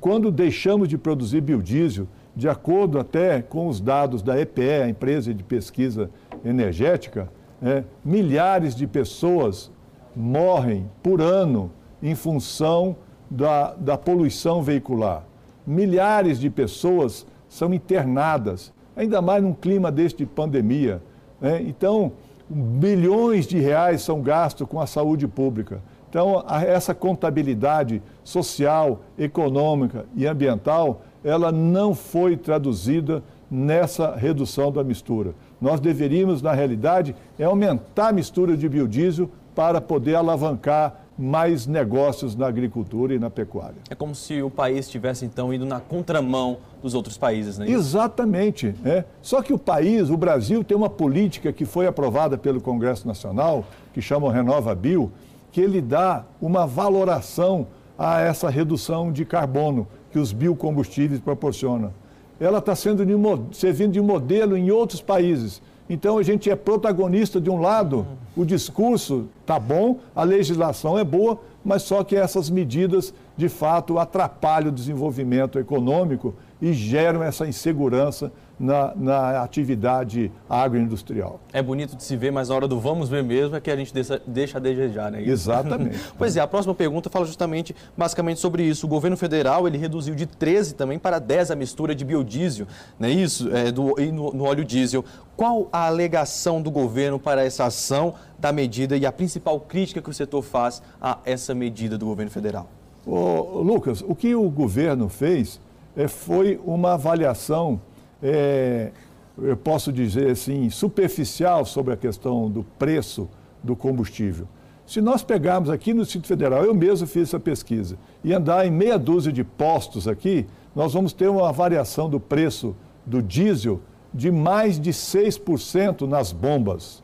Quando 0.00 0.30
deixamos 0.30 0.88
de 0.88 0.98
produzir 0.98 1.40
biodiesel, 1.40 2.06
de 2.34 2.48
acordo 2.48 2.98
até 2.98 3.40
com 3.42 3.68
os 3.68 3.80
dados 3.80 4.22
da 4.22 4.38
EPE, 4.40 4.82
a 4.82 4.88
empresa 4.88 5.32
de 5.32 5.42
pesquisa 5.42 6.10
energética, 6.44 7.30
é, 7.62 7.84
milhares 8.04 8.74
de 8.74 8.86
pessoas 8.86 9.70
morrem 10.14 10.90
por 11.02 11.20
ano 11.20 11.70
em 12.02 12.14
função 12.14 12.96
da, 13.30 13.74
da 13.74 13.96
poluição 13.96 14.62
veicular. 14.62 15.24
Milhares 15.66 16.38
de 16.38 16.50
pessoas 16.50 17.26
são 17.48 17.72
internadas, 17.72 18.72
ainda 18.96 19.22
mais 19.22 19.42
num 19.42 19.54
clima 19.54 19.90
deste 19.90 20.18
de 20.18 20.26
pandemia. 20.26 21.02
Né? 21.40 21.62
Então, 21.62 22.12
bilhões 22.48 23.46
de 23.46 23.58
reais 23.58 24.02
são 24.02 24.20
gastos 24.20 24.66
com 24.68 24.80
a 24.80 24.86
saúde 24.86 25.26
pública. 25.26 25.80
Então, 26.08 26.44
essa 26.48 26.94
contabilidade 26.94 28.00
social, 28.22 29.00
econômica 29.18 30.06
e 30.14 30.26
ambiental, 30.26 31.02
ela 31.24 31.50
não 31.50 31.94
foi 31.94 32.36
traduzida 32.36 33.22
nessa 33.50 34.14
redução 34.14 34.70
da 34.70 34.84
mistura. 34.84 35.34
Nós 35.60 35.80
deveríamos, 35.80 36.40
na 36.40 36.52
realidade, 36.52 37.16
é 37.38 37.44
aumentar 37.44 38.08
a 38.08 38.12
mistura 38.12 38.56
de 38.56 38.68
biodiesel 38.68 39.28
para 39.54 39.80
poder 39.80 40.14
alavancar 40.16 41.03
mais 41.16 41.66
negócios 41.66 42.34
na 42.34 42.46
agricultura 42.46 43.14
e 43.14 43.18
na 43.18 43.30
pecuária. 43.30 43.76
É 43.88 43.94
como 43.94 44.14
se 44.14 44.42
o 44.42 44.50
país 44.50 44.86
estivesse, 44.86 45.24
então, 45.24 45.54
indo 45.54 45.64
na 45.64 45.80
contramão 45.80 46.58
dos 46.82 46.94
outros 46.94 47.16
países, 47.16 47.56
né? 47.56 47.70
Exatamente. 47.70 48.74
É. 48.84 49.04
Só 49.22 49.40
que 49.40 49.52
o 49.52 49.58
país, 49.58 50.10
o 50.10 50.16
Brasil, 50.16 50.64
tem 50.64 50.76
uma 50.76 50.90
política 50.90 51.52
que 51.52 51.64
foi 51.64 51.86
aprovada 51.86 52.36
pelo 52.36 52.60
Congresso 52.60 53.06
Nacional, 53.06 53.64
que 53.92 54.02
chama 54.02 54.26
o 54.26 54.30
Renova 54.30 54.74
Bio, 54.74 55.12
que 55.52 55.60
ele 55.60 55.80
dá 55.80 56.24
uma 56.40 56.66
valoração 56.66 57.68
a 57.96 58.20
essa 58.20 58.50
redução 58.50 59.12
de 59.12 59.24
carbono 59.24 59.86
que 60.10 60.18
os 60.18 60.32
biocombustíveis 60.32 61.20
proporcionam. 61.20 61.92
Ela 62.40 62.58
está 62.58 62.74
sendo 62.74 63.06
de, 63.06 63.14
servindo 63.56 63.92
de 63.92 64.00
modelo 64.00 64.56
em 64.56 64.70
outros 64.70 65.00
países. 65.00 65.62
Então 65.88 66.16
a 66.16 66.22
gente 66.22 66.50
é 66.50 66.56
protagonista 66.56 67.40
de 67.40 67.50
um 67.50 67.60
lado, 67.60 68.06
o 68.36 68.44
discurso 68.44 69.26
está 69.40 69.58
bom, 69.58 69.98
a 70.14 70.22
legislação 70.22 70.98
é 70.98 71.04
boa, 71.04 71.38
mas 71.64 71.82
só 71.82 72.02
que 72.02 72.16
essas 72.16 72.48
medidas 72.48 73.12
de 73.36 73.48
fato 73.48 73.98
atrapalham 73.98 74.68
o 74.68 74.74
desenvolvimento 74.74 75.58
econômico 75.58 76.34
e 76.60 76.72
geram 76.72 77.22
essa 77.22 77.46
insegurança 77.46 78.32
na, 78.58 78.94
na, 78.94 79.42
atividade 79.42 80.30
agroindustrial. 80.48 81.40
É 81.52 81.62
bonito 81.62 81.96
de 81.96 82.02
se 82.02 82.16
ver, 82.16 82.30
mas 82.30 82.48
na 82.48 82.54
hora 82.54 82.68
do 82.68 82.78
vamos 82.78 83.08
ver 83.08 83.22
mesmo 83.22 83.56
é 83.56 83.60
que 83.60 83.70
a 83.70 83.76
gente 83.76 83.92
deixa, 83.92 84.22
deixa 84.26 84.58
a 84.58 84.60
desejar, 84.60 85.10
né? 85.10 85.22
Exatamente. 85.22 85.98
pois 86.16 86.36
é, 86.36 86.40
a 86.40 86.46
próxima 86.46 86.74
pergunta 86.74 87.10
fala 87.10 87.24
justamente, 87.26 87.74
basicamente 87.96 88.40
sobre 88.40 88.62
isso. 88.62 88.86
O 88.86 88.88
governo 88.88 89.16
federal, 89.16 89.66
ele 89.66 89.78
reduziu 89.78 90.14
de 90.14 90.26
13 90.26 90.74
também 90.74 90.98
para 90.98 91.18
10 91.18 91.50
a 91.50 91.56
mistura 91.56 91.94
de 91.94 92.04
biodiesel, 92.04 92.66
não 92.98 93.08
é 93.08 93.12
isso? 93.12 93.54
É, 93.54 93.72
do, 93.72 94.00
e 94.00 94.12
no, 94.12 94.32
no 94.32 94.44
óleo 94.44 94.64
diesel. 94.64 95.04
Qual 95.36 95.68
a 95.72 95.86
alegação 95.86 96.62
do 96.62 96.70
governo 96.70 97.18
para 97.18 97.44
essa 97.44 97.64
ação 97.64 98.14
da 98.38 98.52
medida 98.52 98.96
e 98.96 99.04
a 99.04 99.10
principal 99.10 99.58
crítica 99.58 100.00
que 100.00 100.10
o 100.10 100.14
setor 100.14 100.42
faz 100.42 100.80
a 101.00 101.18
essa 101.24 101.54
medida 101.54 101.98
do 101.98 102.06
governo 102.06 102.30
federal? 102.30 102.68
Ô, 103.04 103.60
Lucas, 103.60 104.02
o 104.06 104.14
que 104.14 104.34
o 104.34 104.48
governo 104.48 105.08
fez 105.08 105.60
é, 105.96 106.08
foi 106.08 106.60
uma 106.64 106.94
avaliação 106.94 107.80
é, 108.24 108.90
eu 109.36 109.56
posso 109.56 109.92
dizer 109.92 110.30
assim, 110.30 110.70
superficial 110.70 111.66
sobre 111.66 111.92
a 111.92 111.96
questão 111.96 112.50
do 112.50 112.64
preço 112.78 113.28
do 113.62 113.76
combustível. 113.76 114.48
Se 114.86 115.00
nós 115.00 115.22
pegarmos 115.22 115.68
aqui 115.68 115.92
no 115.92 116.02
Distrito 116.02 116.26
Federal, 116.26 116.64
eu 116.64 116.74
mesmo 116.74 117.06
fiz 117.06 117.28
essa 117.28 117.40
pesquisa, 117.40 117.98
e 118.22 118.32
andar 118.32 118.66
em 118.66 118.70
meia 118.70 118.98
dúzia 118.98 119.32
de 119.32 119.44
postos 119.44 120.08
aqui, 120.08 120.46
nós 120.74 120.94
vamos 120.94 121.12
ter 121.12 121.28
uma 121.28 121.52
variação 121.52 122.08
do 122.08 122.18
preço 122.18 122.74
do 123.04 123.22
diesel 123.22 123.80
de 124.12 124.30
mais 124.30 124.80
de 124.80 124.90
6% 124.90 126.02
nas 126.02 126.32
bombas. 126.32 127.02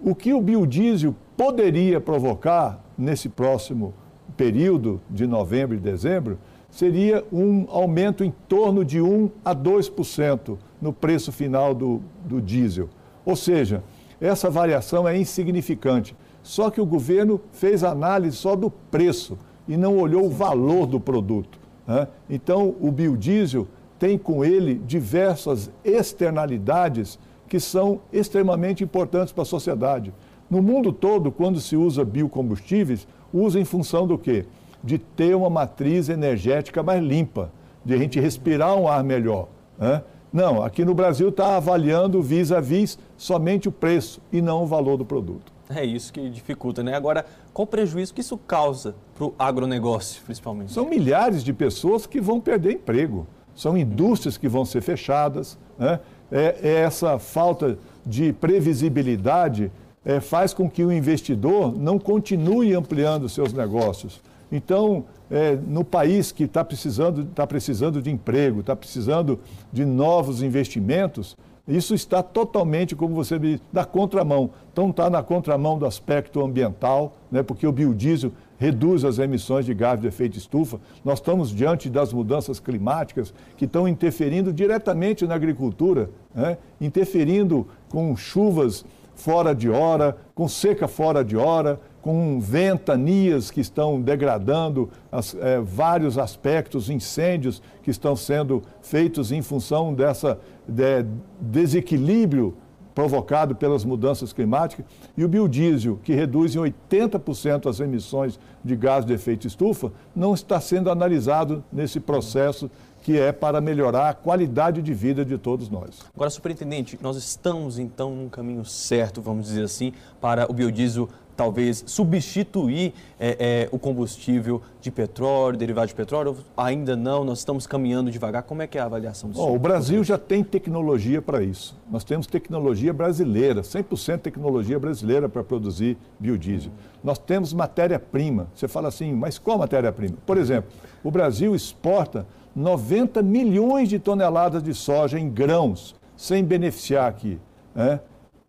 O 0.00 0.14
que 0.14 0.34
o 0.34 0.40
biodiesel 0.40 1.14
poderia 1.36 2.00
provocar 2.00 2.82
nesse 2.98 3.28
próximo 3.28 3.94
período 4.36 5.00
de 5.08 5.26
novembro 5.26 5.76
e 5.76 5.80
dezembro 5.80 6.38
seria 6.72 7.22
um 7.30 7.66
aumento 7.68 8.24
em 8.24 8.32
torno 8.48 8.82
de 8.82 9.00
1 9.00 9.30
a 9.44 9.54
2% 9.54 10.56
no 10.80 10.92
preço 10.92 11.30
final 11.30 11.74
do, 11.74 12.00
do 12.24 12.40
diesel. 12.40 12.88
Ou 13.26 13.36
seja, 13.36 13.84
essa 14.18 14.50
variação 14.50 15.06
é 15.06 15.16
insignificante. 15.16 16.16
Só 16.42 16.70
que 16.70 16.80
o 16.80 16.86
governo 16.86 17.40
fez 17.52 17.84
análise 17.84 18.36
só 18.36 18.56
do 18.56 18.70
preço 18.70 19.38
e 19.68 19.76
não 19.76 19.98
olhou 19.98 20.24
o 20.24 20.30
valor 20.30 20.86
do 20.86 20.98
produto. 20.98 21.60
Né? 21.86 22.08
Então, 22.28 22.74
o 22.80 22.90
biodiesel 22.90 23.68
tem 23.98 24.16
com 24.16 24.42
ele 24.42 24.74
diversas 24.74 25.70
externalidades 25.84 27.18
que 27.48 27.60
são 27.60 28.00
extremamente 28.10 28.82
importantes 28.82 29.30
para 29.30 29.42
a 29.42 29.46
sociedade. 29.46 30.12
No 30.48 30.62
mundo 30.62 30.90
todo, 30.90 31.30
quando 31.30 31.60
se 31.60 31.76
usa 31.76 32.02
biocombustíveis, 32.02 33.06
usa 33.32 33.60
em 33.60 33.64
função 33.64 34.06
do 34.06 34.16
quê? 34.16 34.46
De 34.82 34.98
ter 34.98 35.34
uma 35.34 35.50
matriz 35.50 36.08
energética 36.08 36.82
mais 36.82 37.02
limpa, 37.02 37.50
de 37.84 37.94
a 37.94 37.96
gente 37.96 38.18
respirar 38.18 38.76
um 38.76 38.88
ar 38.88 39.02
melhor. 39.02 39.48
Né? 39.78 40.02
Não, 40.32 40.62
aqui 40.62 40.84
no 40.84 40.94
Brasil 40.94 41.28
está 41.28 41.56
avaliando 41.56 42.22
vis 42.22 42.50
a 42.50 42.60
vis 42.60 42.98
somente 43.16 43.68
o 43.68 43.72
preço 43.72 44.20
e 44.32 44.40
não 44.40 44.64
o 44.64 44.66
valor 44.66 44.96
do 44.96 45.04
produto. 45.04 45.52
É 45.68 45.84
isso 45.84 46.12
que 46.12 46.28
dificulta, 46.28 46.82
né? 46.82 46.94
Agora, 46.94 47.24
qual 47.52 47.64
o 47.64 47.66
prejuízo 47.66 48.12
que 48.12 48.20
isso 48.20 48.36
causa 48.36 48.94
para 49.14 49.24
o 49.24 49.34
agronegócio, 49.38 50.22
principalmente? 50.24 50.72
São 50.72 50.88
milhares 50.88 51.42
de 51.42 51.52
pessoas 51.52 52.06
que 52.06 52.20
vão 52.20 52.40
perder 52.40 52.72
emprego, 52.72 53.26
são 53.54 53.76
indústrias 53.76 54.36
que 54.36 54.48
vão 54.48 54.64
ser 54.64 54.80
fechadas. 54.80 55.58
Né? 55.78 56.00
É, 56.30 56.56
é 56.62 56.74
essa 56.80 57.18
falta 57.18 57.78
de 58.04 58.32
previsibilidade 58.32 59.70
é, 60.04 60.20
faz 60.20 60.52
com 60.52 60.68
que 60.68 60.84
o 60.84 60.92
investidor 60.92 61.76
não 61.76 61.98
continue 61.98 62.74
ampliando 62.74 63.28
seus 63.28 63.52
negócios. 63.52 64.20
Então, 64.52 65.06
é, 65.30 65.56
no 65.56 65.82
país 65.82 66.30
que 66.30 66.44
está 66.44 66.62
precisando, 66.62 67.24
tá 67.24 67.46
precisando 67.46 68.02
de 68.02 68.10
emprego, 68.10 68.60
está 68.60 68.76
precisando 68.76 69.40
de 69.72 69.82
novos 69.82 70.42
investimentos, 70.42 71.34
isso 71.66 71.94
está 71.94 72.22
totalmente, 72.22 72.96
como 72.96 73.14
você 73.14 73.38
disse, 73.38 73.62
da 73.72 73.84
contramão. 73.84 74.50
Então 74.72 74.90
está 74.90 75.08
na 75.08 75.22
contramão 75.22 75.78
do 75.78 75.86
aspecto 75.86 76.44
ambiental, 76.44 77.14
né, 77.30 77.42
porque 77.42 77.66
o 77.66 77.72
biodiesel 77.72 78.32
reduz 78.58 79.04
as 79.04 79.18
emissões 79.18 79.64
de 79.64 79.72
gás 79.72 80.00
de 80.00 80.06
efeito 80.06 80.36
estufa. 80.36 80.80
Nós 81.04 81.18
estamos 81.18 81.50
diante 81.50 81.88
das 81.88 82.12
mudanças 82.12 82.58
climáticas 82.58 83.32
que 83.56 83.64
estão 83.64 83.86
interferindo 83.86 84.52
diretamente 84.52 85.24
na 85.26 85.36
agricultura, 85.36 86.10
né, 86.34 86.58
interferindo 86.80 87.66
com 87.88 88.14
chuvas 88.16 88.84
fora 89.14 89.54
de 89.54 89.70
hora, 89.70 90.16
com 90.34 90.48
seca 90.48 90.88
fora 90.88 91.24
de 91.24 91.36
hora, 91.36 91.80
com 92.02 92.40
ventanias 92.40 93.50
que 93.50 93.60
estão 93.60 94.00
degradando 94.00 94.90
as, 95.10 95.36
é, 95.36 95.60
vários 95.60 96.18
aspectos, 96.18 96.90
incêndios 96.90 97.62
que 97.82 97.90
estão 97.90 98.16
sendo 98.16 98.60
feitos 98.82 99.30
em 99.30 99.40
função 99.40 99.94
dessa 99.94 100.38
de, 100.66 101.06
desequilíbrio 101.40 102.56
provocado 102.92 103.54
pelas 103.54 103.84
mudanças 103.84 104.32
climáticas, 104.32 104.84
e 105.16 105.24
o 105.24 105.28
biodiesel, 105.28 105.98
que 106.02 106.12
reduz 106.12 106.54
em 106.54 106.58
80% 106.58 107.70
as 107.70 107.80
emissões 107.80 108.38
de 108.62 108.76
gás 108.76 109.04
de 109.04 109.14
efeito 109.14 109.46
estufa, 109.46 109.90
não 110.14 110.34
está 110.34 110.60
sendo 110.60 110.90
analisado 110.90 111.64
nesse 111.72 111.98
processo 111.98 112.70
que 113.02 113.18
é 113.18 113.32
para 113.32 113.60
melhorar 113.60 114.08
a 114.08 114.14
qualidade 114.14 114.80
de 114.80 114.94
vida 114.94 115.24
de 115.24 115.36
todos 115.36 115.68
nós. 115.68 116.00
Agora, 116.14 116.30
superintendente, 116.30 116.98
nós 117.02 117.16
estamos 117.16 117.78
então 117.78 118.14
num 118.14 118.28
caminho 118.28 118.64
certo, 118.64 119.20
vamos 119.20 119.46
dizer 119.46 119.64
assim, 119.64 119.92
para 120.20 120.50
o 120.50 120.54
biodiesel 120.54 121.08
talvez 121.36 121.82
substituir 121.86 122.92
é, 123.18 123.36
é, 123.38 123.68
o 123.72 123.78
combustível 123.78 124.62
de 124.80 124.90
petróleo, 124.90 125.56
derivado 125.56 125.88
de 125.88 125.94
petróleo? 125.94 126.36
Ainda 126.56 126.94
não, 126.94 127.24
nós 127.24 127.38
estamos 127.38 127.66
caminhando 127.66 128.10
devagar. 128.10 128.42
Como 128.42 128.62
é 128.62 128.66
que 128.66 128.78
é 128.78 128.80
a 128.80 128.84
avaliação 128.84 129.30
do 129.30 129.36
senhor? 129.36 129.50
O 129.50 129.58
Brasil 129.58 130.04
já 130.04 130.18
tem 130.18 130.44
tecnologia 130.44 131.20
para 131.20 131.42
isso. 131.42 131.76
Nós 131.90 132.04
temos 132.04 132.26
tecnologia 132.26 132.92
brasileira, 132.92 133.62
100% 133.62 134.18
tecnologia 134.18 134.78
brasileira 134.78 135.28
para 135.28 135.42
produzir 135.42 135.96
biodiesel. 136.18 136.70
Nós 137.02 137.18
temos 137.18 137.52
matéria-prima. 137.52 138.46
Você 138.54 138.68
fala 138.68 138.88
assim, 138.88 139.12
mas 139.12 139.38
qual 139.38 139.58
matéria-prima? 139.58 140.16
Por 140.24 140.36
exemplo, 140.36 140.70
o 141.02 141.10
Brasil 141.10 141.54
exporta 141.54 142.26
90 142.54 143.22
milhões 143.22 143.88
de 143.88 143.98
toneladas 143.98 144.62
de 144.62 144.74
soja 144.74 145.18
em 145.18 145.28
grãos, 145.28 145.94
sem 146.16 146.44
beneficiar 146.44 147.08
aqui. 147.08 147.38
Né? 147.74 148.00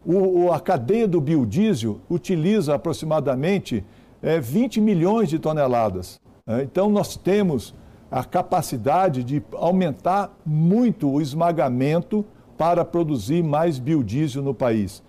O, 0.05 0.51
a 0.51 0.59
cadeia 0.59 1.07
do 1.07 1.21
biodiesel 1.21 1.99
utiliza 2.09 2.75
aproximadamente 2.75 3.85
é, 4.21 4.39
20 4.39 4.81
milhões 4.81 5.29
de 5.29 5.39
toneladas. 5.39 6.19
Né? 6.45 6.63
Então, 6.63 6.89
nós 6.89 7.15
temos 7.15 7.73
a 8.11 8.23
capacidade 8.23 9.23
de 9.23 9.41
aumentar 9.53 10.37
muito 10.45 11.09
o 11.09 11.21
esmagamento 11.21 12.25
para 12.57 12.85
produzir 12.85 13.43
mais 13.43 13.79
biodiesel 13.79 14.43
no 14.43 14.53
país. 14.53 15.01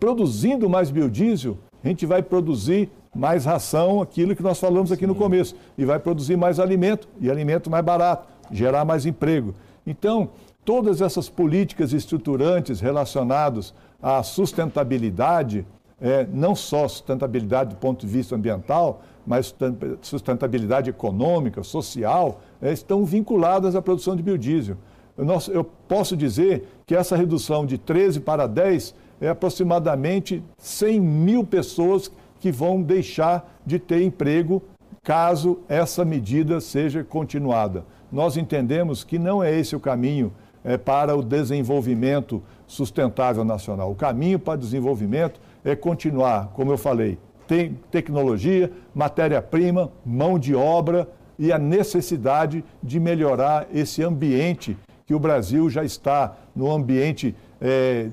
Produzindo 0.00 0.68
mais 0.68 0.90
biodiesel, 0.90 1.56
a 1.84 1.88
gente 1.88 2.04
vai 2.04 2.22
produzir 2.22 2.90
mais 3.14 3.44
ração, 3.44 4.00
aquilo 4.00 4.34
que 4.34 4.42
nós 4.42 4.58
falamos 4.58 4.90
aqui 4.90 5.06
no 5.06 5.14
começo, 5.14 5.54
e 5.76 5.84
vai 5.84 5.98
produzir 5.98 6.36
mais 6.36 6.58
alimento, 6.58 7.08
e 7.20 7.30
alimento 7.30 7.70
mais 7.70 7.84
barato, 7.84 8.26
gerar 8.50 8.84
mais 8.84 9.04
emprego. 9.04 9.54
Então, 9.86 10.30
todas 10.64 11.00
essas 11.00 11.28
políticas 11.28 11.92
estruturantes 11.92 12.80
relacionadas 12.80 13.74
à 14.00 14.22
sustentabilidade, 14.22 15.66
é, 16.00 16.26
não 16.32 16.54
só 16.54 16.88
sustentabilidade 16.88 17.70
do 17.70 17.76
ponto 17.76 18.06
de 18.06 18.12
vista 18.12 18.34
ambiental, 18.34 19.02
mas 19.26 19.54
sustentabilidade 20.00 20.90
econômica, 20.90 21.62
social, 21.62 22.40
é, 22.60 22.72
estão 22.72 23.04
vinculadas 23.04 23.76
à 23.76 23.82
produção 23.82 24.16
de 24.16 24.22
biodiesel. 24.22 24.76
Eu, 25.16 25.26
eu 25.52 25.64
posso 25.64 26.16
dizer 26.16 26.66
que 26.86 26.94
essa 26.94 27.14
redução 27.14 27.66
de 27.66 27.76
13 27.76 28.20
para 28.20 28.46
10 28.46 28.94
é 29.20 29.28
aproximadamente 29.28 30.42
100 30.58 31.00
mil 31.00 31.44
pessoas 31.44 32.10
que 32.42 32.50
vão 32.50 32.82
deixar 32.82 33.56
de 33.64 33.78
ter 33.78 34.02
emprego 34.02 34.60
caso 35.00 35.60
essa 35.68 36.04
medida 36.04 36.60
seja 36.60 37.04
continuada. 37.04 37.84
Nós 38.10 38.36
entendemos 38.36 39.04
que 39.04 39.16
não 39.16 39.40
é 39.44 39.56
esse 39.56 39.76
o 39.76 39.80
caminho 39.80 40.32
é, 40.64 40.76
para 40.76 41.16
o 41.16 41.22
desenvolvimento 41.22 42.42
sustentável 42.66 43.44
nacional. 43.44 43.92
O 43.92 43.94
caminho 43.94 44.40
para 44.40 44.54
o 44.54 44.60
desenvolvimento 44.60 45.40
é 45.64 45.76
continuar, 45.76 46.48
como 46.48 46.72
eu 46.72 46.76
falei, 46.76 47.16
tem 47.46 47.78
tecnologia, 47.92 48.72
matéria-prima, 48.92 49.92
mão 50.04 50.36
de 50.36 50.52
obra 50.52 51.08
e 51.38 51.52
a 51.52 51.58
necessidade 51.58 52.64
de 52.82 52.98
melhorar 52.98 53.68
esse 53.72 54.02
ambiente 54.02 54.76
que 55.06 55.14
o 55.14 55.20
Brasil 55.20 55.70
já 55.70 55.84
está 55.84 56.36
no 56.56 56.72
ambiente 56.72 57.36
é, 57.60 58.08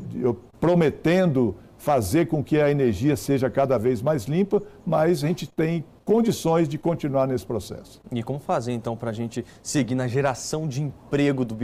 prometendo 0.60 1.56
fazer 1.80 2.28
com 2.28 2.44
que 2.44 2.60
a 2.60 2.70
energia 2.70 3.16
seja 3.16 3.50
cada 3.50 3.80
vez 3.80 4.02
mais 4.02 4.26
limpa, 4.26 4.62
mas 4.86 5.24
a 5.24 5.28
gente 5.28 5.48
tem 5.48 5.84
condições 6.04 6.68
de 6.68 6.78
continuar 6.78 7.26
nesse 7.26 7.46
processo. 7.46 8.02
E 8.12 8.22
como 8.22 8.40
fazer 8.40 8.74
então 8.74 8.98
para 8.98 9.12
a 9.12 9.14
gente 9.14 9.46
seguir 9.64 9.96
na 9.96 10.08
geração 10.08 10.68
de 10.68 10.82
emprego 10.84 11.46
do 11.46 11.56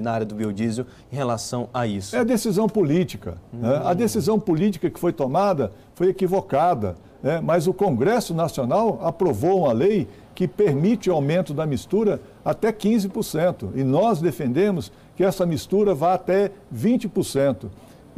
na 0.00 0.12
área 0.12 0.24
do 0.24 0.34
biodiesel 0.34 0.86
em 1.12 1.16
relação 1.16 1.68
a 1.74 1.86
isso? 1.86 2.16
É 2.16 2.24
decisão 2.24 2.68
política. 2.68 3.36
Hum. 3.52 3.58
Né? 3.58 3.82
A 3.84 3.92
decisão 3.92 4.40
política 4.40 4.88
que 4.88 4.98
foi 4.98 5.12
tomada 5.12 5.72
foi 5.94 6.08
equivocada, 6.08 6.96
né? 7.22 7.40
mas 7.42 7.66
o 7.66 7.74
Congresso 7.74 8.32
Nacional 8.32 8.98
aprovou 9.02 9.64
uma 9.64 9.72
lei 9.72 10.08
que 10.34 10.48
permite 10.48 11.10
o 11.10 11.12
aumento 11.12 11.52
da 11.52 11.66
mistura 11.66 12.18
até 12.42 12.72
15%. 12.72 13.72
E 13.74 13.84
nós 13.84 14.22
defendemos 14.22 14.90
que 15.16 15.22
essa 15.22 15.44
mistura 15.44 15.94
vá 15.94 16.14
até 16.14 16.50
20% 16.74 17.66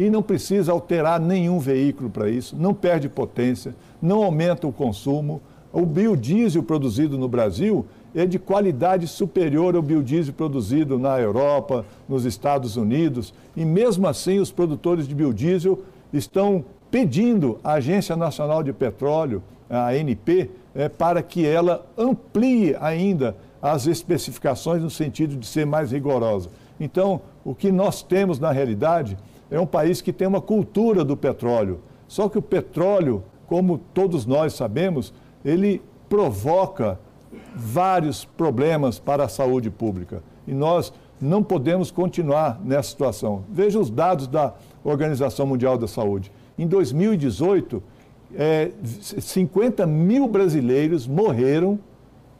e 0.02 0.11
não 0.11 0.21
precisa 0.21 0.73
alterar 0.73 1.21
nenhum 1.21 1.61
veículo 1.61 2.11
para 2.11 2.28
isso, 2.28 2.56
não 2.59 2.75
perde 2.75 3.09
potência, 3.09 3.73
não 4.00 4.25
aumenta 4.25 4.66
o 4.66 4.73
consumo. 4.73 5.40
O 5.73 5.87
biodiesel 5.87 6.64
produzido 6.64 7.16
no 7.16 7.28
Brasil 7.28 7.87
é 8.12 8.26
de 8.26 8.37
qualidade 8.37 9.06
superior 9.06 9.76
ao 9.76 9.80
biodiesel 9.80 10.35
produzido 10.35 10.99
na 10.99 11.21
Europa, 11.21 11.87
nos 12.09 12.25
Estados 12.25 12.76
Unidos, 12.76 13.32
e 13.56 13.64
mesmo 13.64 14.09
assim 14.09 14.40
os 14.40 14.50
produtores 14.50 15.06
de 15.06 15.14
biodiesel 15.14 15.78
estão 16.12 16.64
pedindo 16.90 17.61
à 17.62 17.75
Agência 17.75 18.16
Nacional 18.16 18.62
de 18.62 18.73
Petróleo, 18.73 19.40
a 19.71 19.90
ANP, 19.90 20.50
é, 20.75 20.88
para 20.88 21.23
que 21.23 21.47
ela 21.47 21.87
amplie 21.97 22.76
ainda 22.80 23.37
as 23.62 23.87
especificações 23.87 24.82
no 24.82 24.90
sentido 24.90 25.37
de 25.37 25.47
ser 25.47 25.64
mais 25.64 25.92
rigorosa. 25.92 26.50
Então, 26.80 27.21
o 27.44 27.54
que 27.54 27.71
nós 27.71 28.02
temos 28.02 28.40
na 28.40 28.50
realidade 28.50 29.16
é 29.52 29.61
um 29.61 29.66
país 29.66 30.00
que 30.00 30.12
tem 30.12 30.26
uma 30.26 30.40
cultura 30.40 31.04
do 31.04 31.14
petróleo. 31.14 31.80
Só 32.09 32.26
que 32.26 32.38
o 32.38 32.42
petróleo, 32.42 33.23
como 33.47 33.78
todos 33.92 34.25
nós 34.25 34.54
sabemos, 34.54 35.12
ele 35.44 35.82
provoca 36.09 36.99
vários 37.54 38.25
problemas 38.25 38.99
para 38.99 39.25
a 39.25 39.28
saúde 39.28 39.71
pública. 39.71 40.23
E 40.47 40.54
nós 40.54 40.90
não 41.21 41.42
podemos 41.42 41.90
continuar 41.90 42.61
nessa 42.64 42.88
situação. 42.88 43.44
Veja 43.49 43.78
os 43.78 43.90
dados 43.90 44.26
da 44.26 44.54
Organização 44.82 45.47
Mundial 45.47 45.76
da 45.76 45.87
Saúde. 45.87 46.32
Em 46.59 46.66
2018, 46.66 47.82
é, 48.35 48.71
50 48.82 49.87
mil 49.87 50.26
brasileiros 50.28 51.06
morreram 51.06 51.78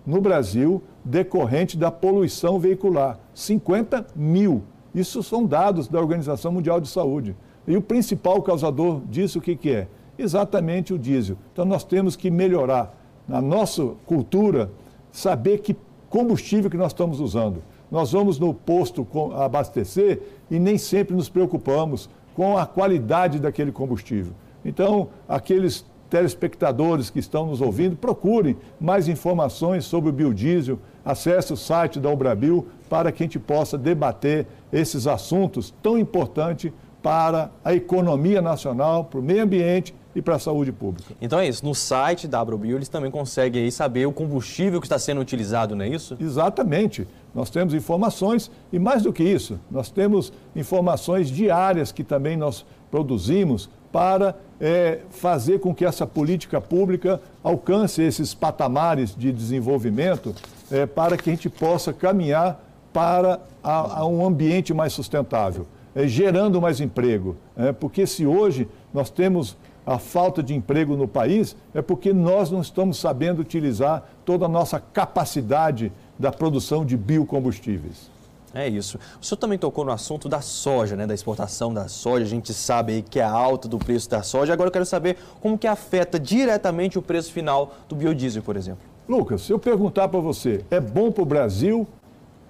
no 0.07 0.21
Brasil 0.21 0.83
decorrente 1.05 1.77
da 1.77 1.91
poluição 1.91 2.59
veicular. 2.59 3.19
50 3.35 4.07
mil. 4.17 4.63
Isso 4.95 5.23
são 5.23 5.45
dados 5.45 5.89
da 5.89 5.99
Organização 5.99 6.53
Mundial 6.53 6.81
de 6.81 6.89
Saúde. 6.89 7.35
E 7.67 7.77
o 7.77 7.83
principal 7.83 8.43
causador 8.43 9.01
disso, 9.07 9.39
o 9.39 9.43
que, 9.43 9.57
que 9.57 9.71
é? 9.71 9.89
Exatamente 10.19 10.93
o 10.93 10.99
diesel. 10.99 11.37
Então 11.53 11.65
nós 11.65 11.85
temos 11.85 12.17
que 12.17 12.31
melhorar 12.31 12.95
na 13.27 13.41
nossa 13.41 13.95
cultura, 14.07 14.71
saber 15.11 15.59
que 15.59 15.77
combustível 16.11 16.71
que 16.71 16.77
nós 16.77 16.93
estamos 16.93 17.21
usando. 17.21 17.63
nós 17.91 18.13
vamos 18.13 18.39
no 18.39 18.55
posto 18.55 19.07
abastecer 19.35 20.21
e 20.51 20.59
nem 20.59 20.79
sempre 20.79 21.15
nos 21.15 21.29
preocupamos 21.29 22.09
com 22.35 22.57
a 22.57 22.65
qualidade 22.65 23.39
daquele 23.39 23.71
combustível. 23.71 24.33
Então, 24.65 25.09
aqueles 25.29 25.85
telespectadores 26.09 27.09
que 27.09 27.19
estão 27.19 27.47
nos 27.47 27.63
ouvindo, 27.63 27.97
procurem 27.97 28.57
mais 28.79 29.09
informações 29.09 29.87
sobre 29.87 30.11
o 30.11 30.13
biodiesel, 30.13 30.79
acesse 31.03 31.55
o 31.55 31.57
site 31.57 31.99
da 31.99 32.11
Ubrabil 32.11 32.67
para 32.89 33.11
que 33.11 33.23
a 33.23 33.27
gente 33.27 33.39
possa 33.39 33.79
debater 33.79 34.47
esses 34.73 35.07
assuntos 35.07 35.73
tão 35.83 35.99
importantes 35.99 36.73
para 37.03 37.51
a 37.65 37.75
economia 37.75 38.41
nacional, 38.41 39.05
para 39.05 39.19
o 39.19 39.23
meio 39.23 39.43
ambiente 39.43 39.95
e 40.15 40.23
para 40.23 40.37
a 40.37 40.39
saúde 40.39 40.71
pública. 40.71 41.15
Então 41.21 41.39
é 41.39 41.49
isso, 41.49 41.65
no 41.65 41.75
site 41.75 42.29
da 42.29 42.41
Abrobio 42.41 42.77
eles 42.77 42.89
também 42.89 43.11
conseguem 43.11 43.65
aí 43.65 43.73
saber 43.73 44.07
o 44.07 44.13
combustível 44.13 44.81
que 44.81 44.87
está 44.87 44.99
sendo 44.99 45.21
utilizado, 45.21 45.75
não 45.75 45.85
é 45.85 45.89
isso? 45.89 46.17
Exatamente. 46.21 47.09
Nós 47.35 47.51
temos 47.51 47.75
informações 47.75 48.51
e 48.73 48.79
mais 48.79 49.03
do 49.03 49.13
que 49.13 49.25
isso, 49.25 49.59
nós 49.71 49.91
temos 49.91 50.33
informações 50.55 51.29
diárias 51.29 51.91
que 51.91 52.05
também 52.05 52.37
nós 52.37 52.65
produzimos 52.91 53.71
para 53.91 54.35
é, 54.61 55.01
fazer 55.11 55.61
com 55.61 55.75
que 55.75 55.85
essa 55.85 56.07
política 56.07 56.61
pública 56.61 57.21
alcance 57.43 58.01
esses 58.03 58.33
patamares 58.33 59.15
de 59.15 59.33
desenvolvimento 59.33 60.35
é, 60.71 60.87
para 60.87 61.17
que 61.17 61.29
a 61.29 61.33
gente 61.33 61.51
possa 61.51 61.93
caminhar 61.93 62.63
para 62.93 63.41
a, 63.63 64.01
a 64.01 64.07
um 64.07 64.25
ambiente 64.27 64.75
mais 64.75 64.93
sustentável, 64.93 65.67
é, 65.95 66.07
gerando 66.07 66.61
mais 66.61 66.81
emprego. 66.81 67.37
É, 67.57 67.73
porque 67.73 68.07
se 68.07 68.27
hoje 68.27 68.69
nós 68.93 69.11
temos 69.11 69.57
a 69.85 69.99
falta 69.99 70.43
de 70.43 70.55
emprego 70.55 70.97
no 70.97 71.09
país, 71.09 71.57
é 71.75 71.83
porque 71.83 72.13
nós 72.13 72.51
não 72.51 72.61
estamos 72.61 72.99
sabendo 72.99 73.41
utilizar 73.41 74.05
toda 74.25 74.47
a 74.47 74.49
nossa 74.49 74.79
capacidade 74.79 75.93
da 76.19 76.31
produção 76.31 76.85
de 76.85 76.97
biocombustíveis. 76.97 78.11
É 78.55 78.69
isso. 78.69 78.99
O 79.21 79.25
senhor 79.25 79.39
também 79.39 79.59
tocou 79.59 79.85
no 79.85 79.93
assunto 79.93 80.29
da 80.29 80.43
soja, 80.43 80.95
né, 80.95 81.07
da 81.07 81.15
exportação 81.15 81.73
da 81.73 81.89
soja. 81.89 82.25
A 82.25 82.29
gente 82.29 82.53
sabe 82.53 82.93
aí 82.93 83.03
que 83.03 83.19
é 83.19 83.25
alta 83.25 83.67
do 83.67 83.79
preço 83.79 84.11
da 84.11 84.23
soja. 84.23 84.53
Agora 84.53 84.69
eu 84.69 84.73
quero 84.73 84.85
saber 84.85 85.17
como 85.41 85.57
que 85.57 85.67
afeta 85.67 86.21
diretamente 86.21 86.99
o 86.99 87.03
preço 87.03 87.33
final 87.33 87.75
do 87.89 87.97
biodiesel, 87.97 88.43
por 88.43 88.57
exemplo. 88.57 88.83
Lucas, 89.09 89.43
se 89.43 89.53
eu 89.53 89.59
perguntar 89.59 90.09
para 90.09 90.21
você, 90.21 90.65
é 90.71 90.79
bom 90.79 91.11
para 91.11 91.23
o 91.23 91.27
Brasil 91.27 91.89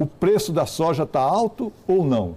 o 0.02 0.06
preço 0.06 0.52
da 0.52 0.66
soja 0.66 1.04
está 1.04 1.20
alto 1.20 1.72
ou 1.86 2.04
não? 2.04 2.34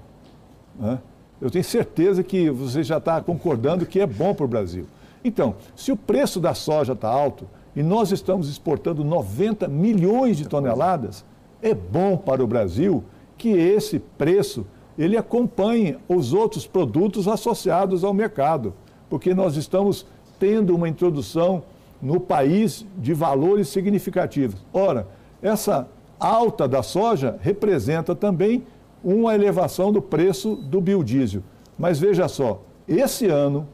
Né? 0.79 0.99
Eu 1.41 1.49
tenho 1.51 1.63
certeza 1.63 2.23
que 2.23 2.49
você 2.49 2.83
já 2.83 2.97
está 2.97 3.21
concordando 3.21 3.85
que 3.85 3.99
é 3.99 4.05
bom 4.07 4.33
para 4.33 4.45
o 4.45 4.47
Brasil. 4.47 4.85
Então, 5.23 5.55
se 5.75 5.91
o 5.91 5.97
preço 5.97 6.39
da 6.39 6.53
soja 6.53 6.93
está 6.93 7.09
alto 7.09 7.47
e 7.75 7.83
nós 7.83 8.11
estamos 8.11 8.49
exportando 8.49 9.03
90 9.03 9.67
milhões 9.67 10.37
de 10.37 10.47
toneladas, 10.47 11.25
é 11.61 11.73
bom 11.73 12.15
para 12.15 12.43
o 12.43 12.47
Brasil 12.47 13.03
que 13.37 13.49
esse 13.49 13.99
preço 13.99 14.65
ele 14.97 15.17
acompanhe 15.17 15.97
os 16.07 16.33
outros 16.33 16.65
produtos 16.65 17.27
associados 17.27 18.03
ao 18.03 18.13
mercado, 18.13 18.73
porque 19.09 19.33
nós 19.33 19.57
estamos 19.57 20.05
tendo 20.39 20.73
uma 20.73 20.87
introdução 20.87 21.63
no 22.01 22.19
país 22.19 22.85
de 22.97 23.13
valores 23.13 23.67
significativos. 23.67 24.63
Ora, 24.71 25.07
essa 25.41 25.87
alta 26.19 26.67
da 26.67 26.81
soja 26.81 27.37
representa 27.41 28.15
também 28.15 28.63
uma 29.03 29.35
elevação 29.35 29.91
do 29.91 30.01
preço 30.01 30.55
do 30.55 30.81
biodiesel. 30.81 31.43
Mas 31.77 31.99
veja 31.99 32.27
só, 32.27 32.61
esse 32.87 33.27
ano 33.27 33.67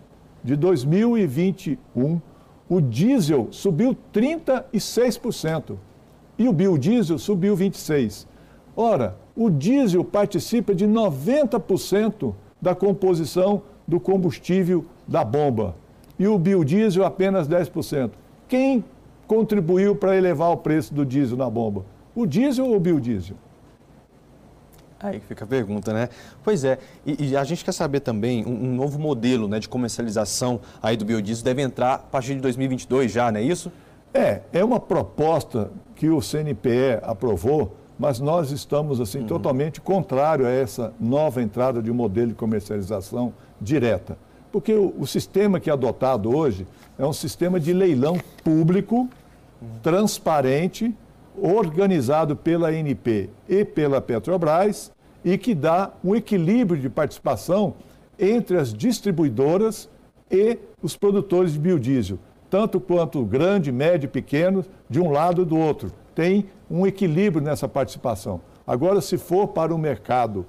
de 0.43 0.55
2021, 0.55 2.19
o 2.67 2.81
diesel 2.81 3.47
subiu 3.51 3.95
36% 4.13 5.77
e 6.37 6.47
o 6.47 6.53
biodiesel 6.53 7.17
subiu 7.17 7.55
26%. 7.55 8.27
Ora, 8.75 9.17
o 9.35 9.49
diesel 9.49 10.03
participa 10.03 10.73
de 10.73 10.87
90% 10.87 12.33
da 12.61 12.73
composição 12.73 13.61
do 13.87 13.99
combustível 13.99 14.85
da 15.07 15.23
bomba 15.23 15.75
e 16.17 16.27
o 16.27 16.37
biodiesel 16.37 17.05
apenas 17.05 17.47
10%. 17.47 18.11
Quem 18.47 18.83
contribuiu 19.27 19.95
para 19.95 20.15
elevar 20.15 20.51
o 20.51 20.57
preço 20.57 20.93
do 20.93 21.05
diesel 21.05 21.37
na 21.37 21.49
bomba? 21.49 21.83
O 22.15 22.25
diesel 22.25 22.65
ou 22.65 22.75
o 22.75 22.79
biodiesel? 22.79 23.35
Aí 24.99 25.19
fica 25.19 25.45
a 25.45 25.47
pergunta, 25.47 25.93
né? 25.93 26.09
Pois 26.43 26.63
é, 26.63 26.77
e, 27.05 27.29
e 27.29 27.37
a 27.37 27.43
gente 27.43 27.65
quer 27.65 27.71
saber 27.71 28.01
também 28.01 28.45
um, 28.45 28.65
um, 28.65 28.75
novo 28.75 28.99
modelo 28.99 29.47
né, 29.47 29.59
de 29.59 29.67
comercialização 29.67 30.61
aí 30.81 30.95
do 30.95 31.03
biodiesel 31.03 31.43
deve 31.43 31.61
entrar 31.61 31.95
a 31.95 31.97
partir 31.97 32.35
de 32.35 32.41
2022 32.41 33.11
já, 33.11 33.31
não 33.31 33.39
é 33.39 33.43
isso? 33.43 33.71
É, 34.13 34.41
é 34.53 34.63
uma 34.63 34.79
proposta 34.79 35.71
que 35.95 36.09
o 36.09 36.21
CNPE 36.21 36.99
aprovou 37.01 37.75
mas 38.01 38.19
nós 38.19 38.49
estamos 38.49 38.99
assim 38.99 39.19
uhum. 39.19 39.27
totalmente 39.27 39.79
contrário 39.79 40.47
a 40.47 40.49
essa 40.49 40.91
nova 40.99 41.39
entrada 41.39 41.83
de 41.83 41.91
um 41.91 41.93
modelo 41.93 42.29
de 42.29 42.33
comercialização 42.33 43.31
direta. 43.61 44.17
Porque 44.51 44.73
o, 44.73 44.91
o 44.97 45.05
sistema 45.05 45.59
que 45.59 45.69
é 45.69 45.73
adotado 45.73 46.35
hoje 46.35 46.65
é 46.97 47.05
um 47.05 47.13
sistema 47.13 47.59
de 47.59 47.71
leilão 47.71 48.17
público, 48.43 49.07
uhum. 49.61 49.67
transparente, 49.83 50.91
organizado 51.39 52.35
pela 52.35 52.69
ANP 52.69 53.29
e 53.47 53.65
pela 53.65 54.01
Petrobras 54.01 54.91
e 55.23 55.37
que 55.37 55.53
dá 55.53 55.91
um 56.03 56.15
equilíbrio 56.15 56.81
de 56.81 56.89
participação 56.89 57.75
entre 58.19 58.57
as 58.57 58.73
distribuidoras 58.73 59.89
e 60.29 60.57
os 60.81 60.95
produtores 60.95 61.53
de 61.53 61.59
biodiesel, 61.59 62.19
tanto 62.49 62.79
quanto 62.79 63.23
grande, 63.25 63.71
médio 63.71 64.07
e 64.07 64.09
pequeno, 64.09 64.65
de 64.89 64.99
um 64.99 65.11
lado 65.11 65.41
e 65.41 65.45
do 65.45 65.57
outro 65.57 65.91
tem 66.13 66.45
um 66.69 66.85
equilíbrio 66.85 67.43
nessa 67.43 67.67
participação. 67.67 68.41
Agora, 68.65 69.01
se 69.01 69.17
for 69.17 69.47
para 69.47 69.73
o 69.73 69.77
mercado 69.77 70.45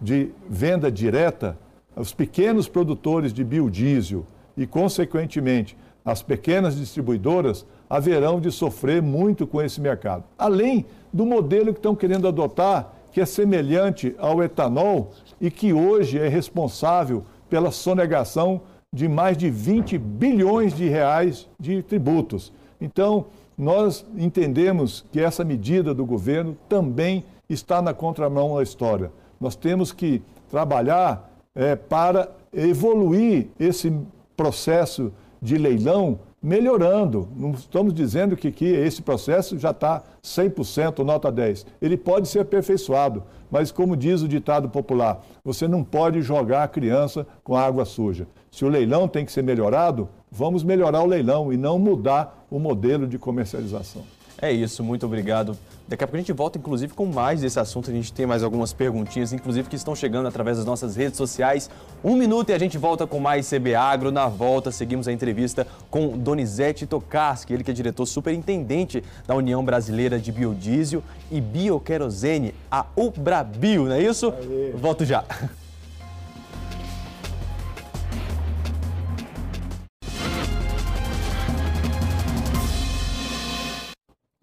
de 0.00 0.30
venda 0.48 0.90
direta, 0.90 1.58
os 1.94 2.12
pequenos 2.12 2.68
produtores 2.68 3.32
de 3.32 3.42
biodiesel 3.42 4.26
e, 4.56 4.66
consequentemente, 4.66 5.76
as 6.04 6.22
pequenas 6.22 6.76
distribuidoras 6.76 7.66
haverão 7.88 8.40
de 8.40 8.50
sofrer 8.50 9.00
muito 9.00 9.46
com 9.46 9.62
esse 9.62 9.80
mercado. 9.80 10.24
Além 10.38 10.86
do 11.12 11.24
modelo 11.24 11.72
que 11.72 11.78
estão 11.78 11.94
querendo 11.94 12.28
adotar, 12.28 12.92
que 13.12 13.20
é 13.20 13.26
semelhante 13.26 14.14
ao 14.18 14.42
etanol 14.42 15.12
e 15.40 15.50
que 15.50 15.72
hoje 15.72 16.18
é 16.18 16.28
responsável 16.28 17.24
pela 17.48 17.70
sonegação 17.70 18.60
de 18.92 19.08
mais 19.08 19.36
de 19.36 19.48
20 19.50 19.98
bilhões 19.98 20.74
de 20.74 20.88
reais 20.88 21.48
de 21.58 21.82
tributos. 21.82 22.52
Então, 22.80 23.26
nós 23.56 24.04
entendemos 24.16 25.04
que 25.10 25.20
essa 25.20 25.44
medida 25.44 25.94
do 25.94 26.04
governo 26.04 26.56
também 26.68 27.24
está 27.48 27.80
na 27.80 27.94
contramão 27.94 28.56
da 28.56 28.62
história. 28.62 29.10
Nós 29.40 29.56
temos 29.56 29.92
que 29.92 30.22
trabalhar 30.50 31.30
é, 31.54 31.74
para 31.74 32.30
evoluir 32.52 33.48
esse 33.58 33.92
processo 34.36 35.12
de 35.40 35.56
leilão 35.56 36.18
melhorando. 36.46 37.28
Não 37.34 37.50
estamos 37.50 37.92
dizendo 37.92 38.36
que, 38.36 38.52
que 38.52 38.66
esse 38.66 39.02
processo 39.02 39.58
já 39.58 39.72
está 39.72 40.04
100% 40.22 41.04
nota 41.04 41.32
10. 41.32 41.66
Ele 41.82 41.96
pode 41.96 42.28
ser 42.28 42.38
aperfeiçoado, 42.38 43.24
mas 43.50 43.72
como 43.72 43.96
diz 43.96 44.22
o 44.22 44.28
ditado 44.28 44.68
popular, 44.68 45.24
você 45.44 45.66
não 45.66 45.82
pode 45.82 46.22
jogar 46.22 46.62
a 46.62 46.68
criança 46.68 47.26
com 47.42 47.56
água 47.56 47.84
suja. 47.84 48.28
Se 48.48 48.64
o 48.64 48.68
leilão 48.68 49.08
tem 49.08 49.24
que 49.24 49.32
ser 49.32 49.42
melhorado, 49.42 50.08
vamos 50.30 50.62
melhorar 50.62 51.02
o 51.02 51.06
leilão 51.06 51.52
e 51.52 51.56
não 51.56 51.80
mudar 51.80 52.46
o 52.48 52.60
modelo 52.60 53.08
de 53.08 53.18
comercialização. 53.18 54.04
É 54.40 54.52
isso, 54.52 54.84
muito 54.84 55.06
obrigado. 55.06 55.56
Daqui 55.88 56.02
a 56.02 56.06
pouco 56.06 56.16
a 56.16 56.20
gente 56.20 56.32
volta, 56.32 56.58
inclusive, 56.58 56.92
com 56.92 57.06
mais 57.06 57.40
desse 57.40 57.60
assunto. 57.60 57.90
A 57.90 57.94
gente 57.94 58.12
tem 58.12 58.26
mais 58.26 58.42
algumas 58.42 58.72
perguntinhas, 58.72 59.32
inclusive, 59.32 59.68
que 59.68 59.76
estão 59.76 59.94
chegando 59.94 60.26
através 60.26 60.56
das 60.56 60.66
nossas 60.66 60.96
redes 60.96 61.16
sociais. 61.16 61.70
Um 62.04 62.16
minuto 62.16 62.50
e 62.50 62.52
a 62.52 62.58
gente 62.58 62.76
volta 62.76 63.06
com 63.06 63.20
mais 63.20 63.48
CB 63.48 63.74
Agro. 63.74 64.10
Na 64.10 64.26
volta, 64.26 64.72
seguimos 64.72 65.06
a 65.06 65.12
entrevista 65.12 65.66
com 65.88 66.18
Donizete 66.18 66.86
Tokarski, 66.86 67.54
ele 67.54 67.62
que 67.62 67.70
é 67.70 67.74
diretor 67.74 68.04
superintendente 68.04 69.02
da 69.26 69.34
União 69.34 69.64
Brasileira 69.64 70.18
de 70.18 70.32
Biodiesel 70.32 71.02
e 71.30 71.40
Bioquerosene, 71.40 72.52
a 72.70 72.84
Ubrabio, 72.96 73.84
não 73.84 73.92
é 73.92 74.02
isso? 74.02 74.30
Aê. 74.30 74.72
Volto 74.74 75.04
já. 75.04 75.24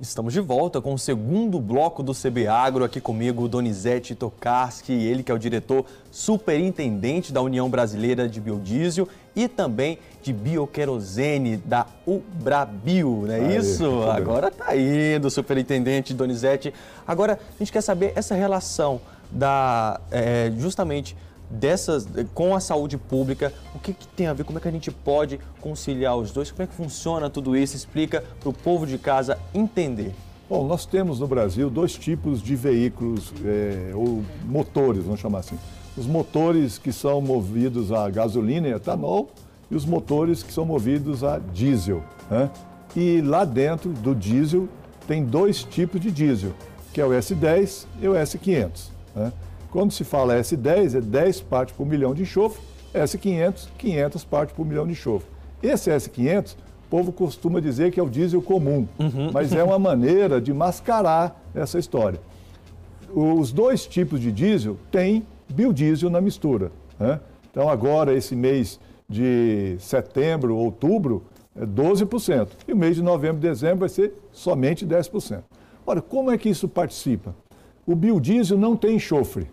Estamos 0.04 0.34
de 0.34 0.42
volta 0.42 0.82
com 0.82 0.94
o 0.94 1.00
segundo 1.00 1.62
bloco 1.62 2.04
do 2.04 2.13
CB 2.13 2.46
Agro, 2.46 2.84
aqui 2.84 3.00
comigo 3.00 3.48
Donizete 3.48 4.13
Tokarski, 4.13 4.92
ele 4.92 5.24
que 5.24 5.32
é 5.32 5.34
o 5.34 5.39
diretor 5.39 5.86
superintendente 6.12 7.32
da 7.32 7.42
União 7.42 7.70
Brasileira 7.70 8.28
de 8.28 8.42
Biodiesel 8.42 9.08
e 9.34 9.48
também 9.48 9.98
de 10.22 10.34
bioquerosene 10.34 11.56
da 11.56 11.88
Ubrabio, 12.06 13.24
não 13.26 13.34
é 13.34 13.56
isso? 13.56 14.04
Agora 14.04 14.52
tá 14.52 14.76
indo, 14.76 15.30
superintendente 15.30 16.13
Donizete. 16.13 16.74
Agora, 17.08 17.39
a 17.56 17.58
gente 17.60 17.72
quer 17.72 17.82
saber 17.82 18.12
essa 18.13 18.36
relação 18.36 19.00
da, 19.32 20.02
é, 20.12 20.52
justamente 20.58 21.16
dessas, 21.50 22.08
com 22.34 22.56
a 22.56 22.60
saúde 22.60 22.98
pública, 22.98 23.54
o 23.76 23.80
que, 23.80 23.94
que, 23.94 24.08
tem 24.08 24.28
a 24.28 24.34
ver, 24.34 24.44
como 24.44 24.58
é 24.58 24.62
que 24.62 24.68
a 24.68 24.72
gente 24.72 24.92
pode 24.92 25.40
conciliar 25.62 26.18
os 26.18 26.32
dois, 26.32 26.52
como 26.52 26.64
é 26.64 26.68
que 26.68 26.74
funciona 26.74 27.30
tudo 27.30 27.56
isso, 27.56 27.76
explica 27.76 28.24
para 28.40 28.50
o 28.50 28.54
povo 28.54 28.88
de 28.88 28.98
casa 28.98 29.38
entender. 29.54 30.14
Bom, 30.50 30.68
nós 30.68 30.86
temos 30.86 31.20
no 31.20 31.28
Brasil 31.28 31.70
dois 31.70 31.94
tipos 31.94 32.42
de 32.42 32.56
veículos, 32.56 33.34
é, 33.46 33.92
ou 33.94 34.24
motores, 34.46 35.04
vamos 35.04 35.20
chamar 35.20 35.40
assim. 35.40 35.58
Os 35.96 36.06
motores 36.06 36.78
que 36.78 36.92
são 36.92 37.22
movidos 37.22 37.92
a 37.92 38.10
gasolina 38.10 38.68
e 38.68 38.72
etanol 38.72 39.30
e 39.70 39.76
os 39.76 39.86
motores 39.86 40.44
que 40.44 40.52
são 40.52 40.66
movidos 40.66 41.24
a 41.24 41.40
diesel. 41.40 42.04
Né? 42.30 42.50
E 42.96 43.22
lá 43.22 43.46
dentro 43.46 43.92
do 43.92 44.14
diesel 44.14 44.68
tem 45.08 45.24
dois 45.24 45.64
tipos 45.64 46.02
de 46.02 46.12
diesel, 46.12 46.54
que 46.94 47.00
é 47.00 47.06
o 47.06 47.10
S10 47.10 47.86
e 48.02 48.08
o 48.08 48.14
S500. 48.14 48.90
Né? 49.16 49.34
Quando 49.74 49.92
se 49.92 50.04
fala 50.04 50.36
S10, 50.36 51.00
é 51.00 51.02
10 51.02 51.42
partes 51.42 51.76
por 51.76 51.84
milhão 51.84 52.14
de 52.14 52.22
enxofre, 52.22 52.62
S500, 52.94 53.70
500 53.76 54.24
partes 54.24 54.56
por 54.56 54.64
milhão 54.68 54.86
de 54.86 54.92
enxofre. 54.92 55.28
Esse 55.64 55.90
S500 55.90 56.56
povo 56.92 57.12
costuma 57.12 57.60
dizer 57.60 57.92
que 57.92 58.00
é 58.00 58.04
o 58.04 58.08
diesel 58.08 58.40
comum, 58.40 58.88
uhum. 59.00 59.32
mas 59.34 59.52
é 59.52 59.64
uma 59.64 59.80
maneira 59.80 60.40
de 60.40 60.54
mascarar 60.54 61.44
essa 61.56 61.80
história. 61.80 62.20
Os 63.12 63.52
dois 63.52 63.88
tipos 63.88 64.20
de 64.20 64.32
diesel 64.32 64.78
têm 64.92 65.26
biodiesel 65.50 66.12
na 66.12 66.22
mistura. 66.22 66.72
Né? 67.00 67.20
Então, 67.50 67.68
agora, 67.68 68.14
esse 68.14 68.36
mês 68.36 68.80
de 69.10 69.76
setembro, 69.80 70.56
outubro, 70.56 71.24
é 71.60 71.66
12%. 71.66 72.50
E 72.68 72.74
o 72.74 72.78
mês 72.78 72.96
de 72.96 73.02
novembro 73.02 73.38
e 73.38 73.50
dezembro 73.50 73.80
vai 73.80 73.90
ser 73.90 74.14
somente 74.32 74.86
10%. 74.86 75.42
Ora, 75.84 76.00
como 76.00 76.30
é 76.30 76.38
que 76.38 76.48
isso 76.48 76.68
participa? 76.68 77.34
O 77.88 77.96
biodiesel 77.96 78.56
não 78.56 78.76
tem 78.76 78.98
enxofre. 78.98 79.48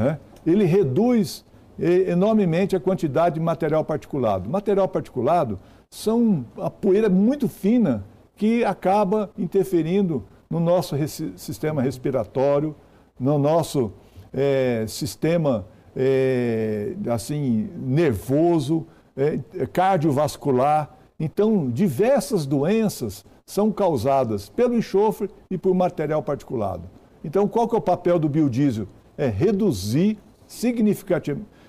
Né? 0.00 0.18
Ele 0.46 0.64
reduz 0.64 1.44
enormemente 1.78 2.74
a 2.74 2.80
quantidade 2.80 3.34
de 3.34 3.40
material 3.40 3.84
particulado. 3.84 4.48
Material 4.48 4.88
particulado 4.88 5.58
são 5.90 6.44
a 6.58 6.70
poeira 6.70 7.08
muito 7.08 7.48
fina 7.48 8.04
que 8.34 8.64
acaba 8.64 9.30
interferindo 9.36 10.24
no 10.48 10.58
nosso 10.58 10.96
sistema 11.36 11.82
respiratório, 11.82 12.74
no 13.18 13.38
nosso 13.38 13.92
é, 14.32 14.86
sistema 14.88 15.66
é, 15.94 16.94
assim 17.10 17.68
nervoso, 17.76 18.86
é, 19.14 19.38
cardiovascular. 19.66 20.96
Então, 21.18 21.70
diversas 21.70 22.46
doenças 22.46 23.24
são 23.44 23.70
causadas 23.70 24.48
pelo 24.48 24.74
enxofre 24.74 25.28
e 25.50 25.58
por 25.58 25.74
material 25.74 26.22
particulado. 26.22 26.88
Então, 27.22 27.46
qual 27.46 27.68
que 27.68 27.74
é 27.74 27.78
o 27.78 27.82
papel 27.82 28.18
do 28.18 28.28
biodiesel? 28.28 28.86
É 29.20 29.28
reduzir 29.28 30.16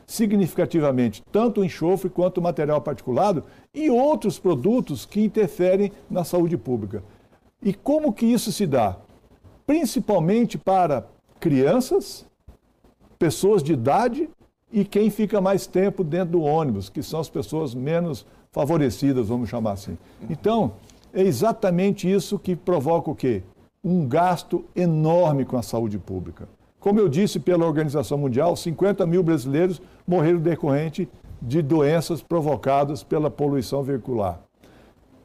significativamente 0.06 1.22
tanto 1.32 1.60
o 1.60 1.66
enxofre 1.66 2.10
quanto 2.10 2.38
o 2.38 2.42
material 2.42 2.80
particulado 2.82 3.44
e 3.74 3.90
outros 3.90 4.40
produtos 4.40 5.06
que 5.06 5.22
interferem 5.22 5.92
na 6.10 6.24
saúde 6.24 6.58
pública. 6.58 7.04
E 7.62 7.74
como 7.74 8.14
que 8.14 8.26
isso 8.26 8.54
se 8.54 8.66
dá? 8.66 8.98
Principalmente 9.68 10.58
para 10.58 11.06
crianças, 11.40 12.26
pessoas 13.20 13.62
de 13.62 13.74
idade 13.74 14.30
e 14.72 14.86
quem 14.86 15.10
fica 15.10 15.42
mais 15.42 15.68
tempo 15.68 16.04
dentro 16.04 16.32
do 16.32 16.42
ônibus, 16.42 16.88
que 16.88 17.04
são 17.04 17.20
as 17.20 17.30
pessoas 17.30 17.76
menos 17.76 18.26
favorecidas, 18.52 19.28
vamos 19.28 19.50
chamar 19.50 19.74
assim. 19.74 19.98
Então, 20.30 20.74
é 21.14 21.22
exatamente 21.22 22.10
isso 22.10 22.40
que 22.40 22.56
provoca 22.56 23.12
o 23.12 23.16
quê? 23.16 23.44
Um 23.84 24.08
gasto 24.08 24.64
enorme 24.76 25.44
com 25.44 25.58
a 25.58 25.62
saúde 25.62 26.00
pública. 26.00 26.48
Como 26.82 27.00
eu 27.00 27.08
disse 27.08 27.40
pela 27.40 27.68
Organização 27.68 28.18
Mundial, 28.18 28.56
50 28.56 29.06
mil 29.06 29.22
brasileiros 29.22 29.80
morreram 30.06 30.40
decorrente 30.40 31.08
de 31.40 31.62
doenças 31.62 32.24
provocadas 32.24 33.04
pela 33.04 33.30
poluição 33.30 33.84
veicular. 33.84 34.42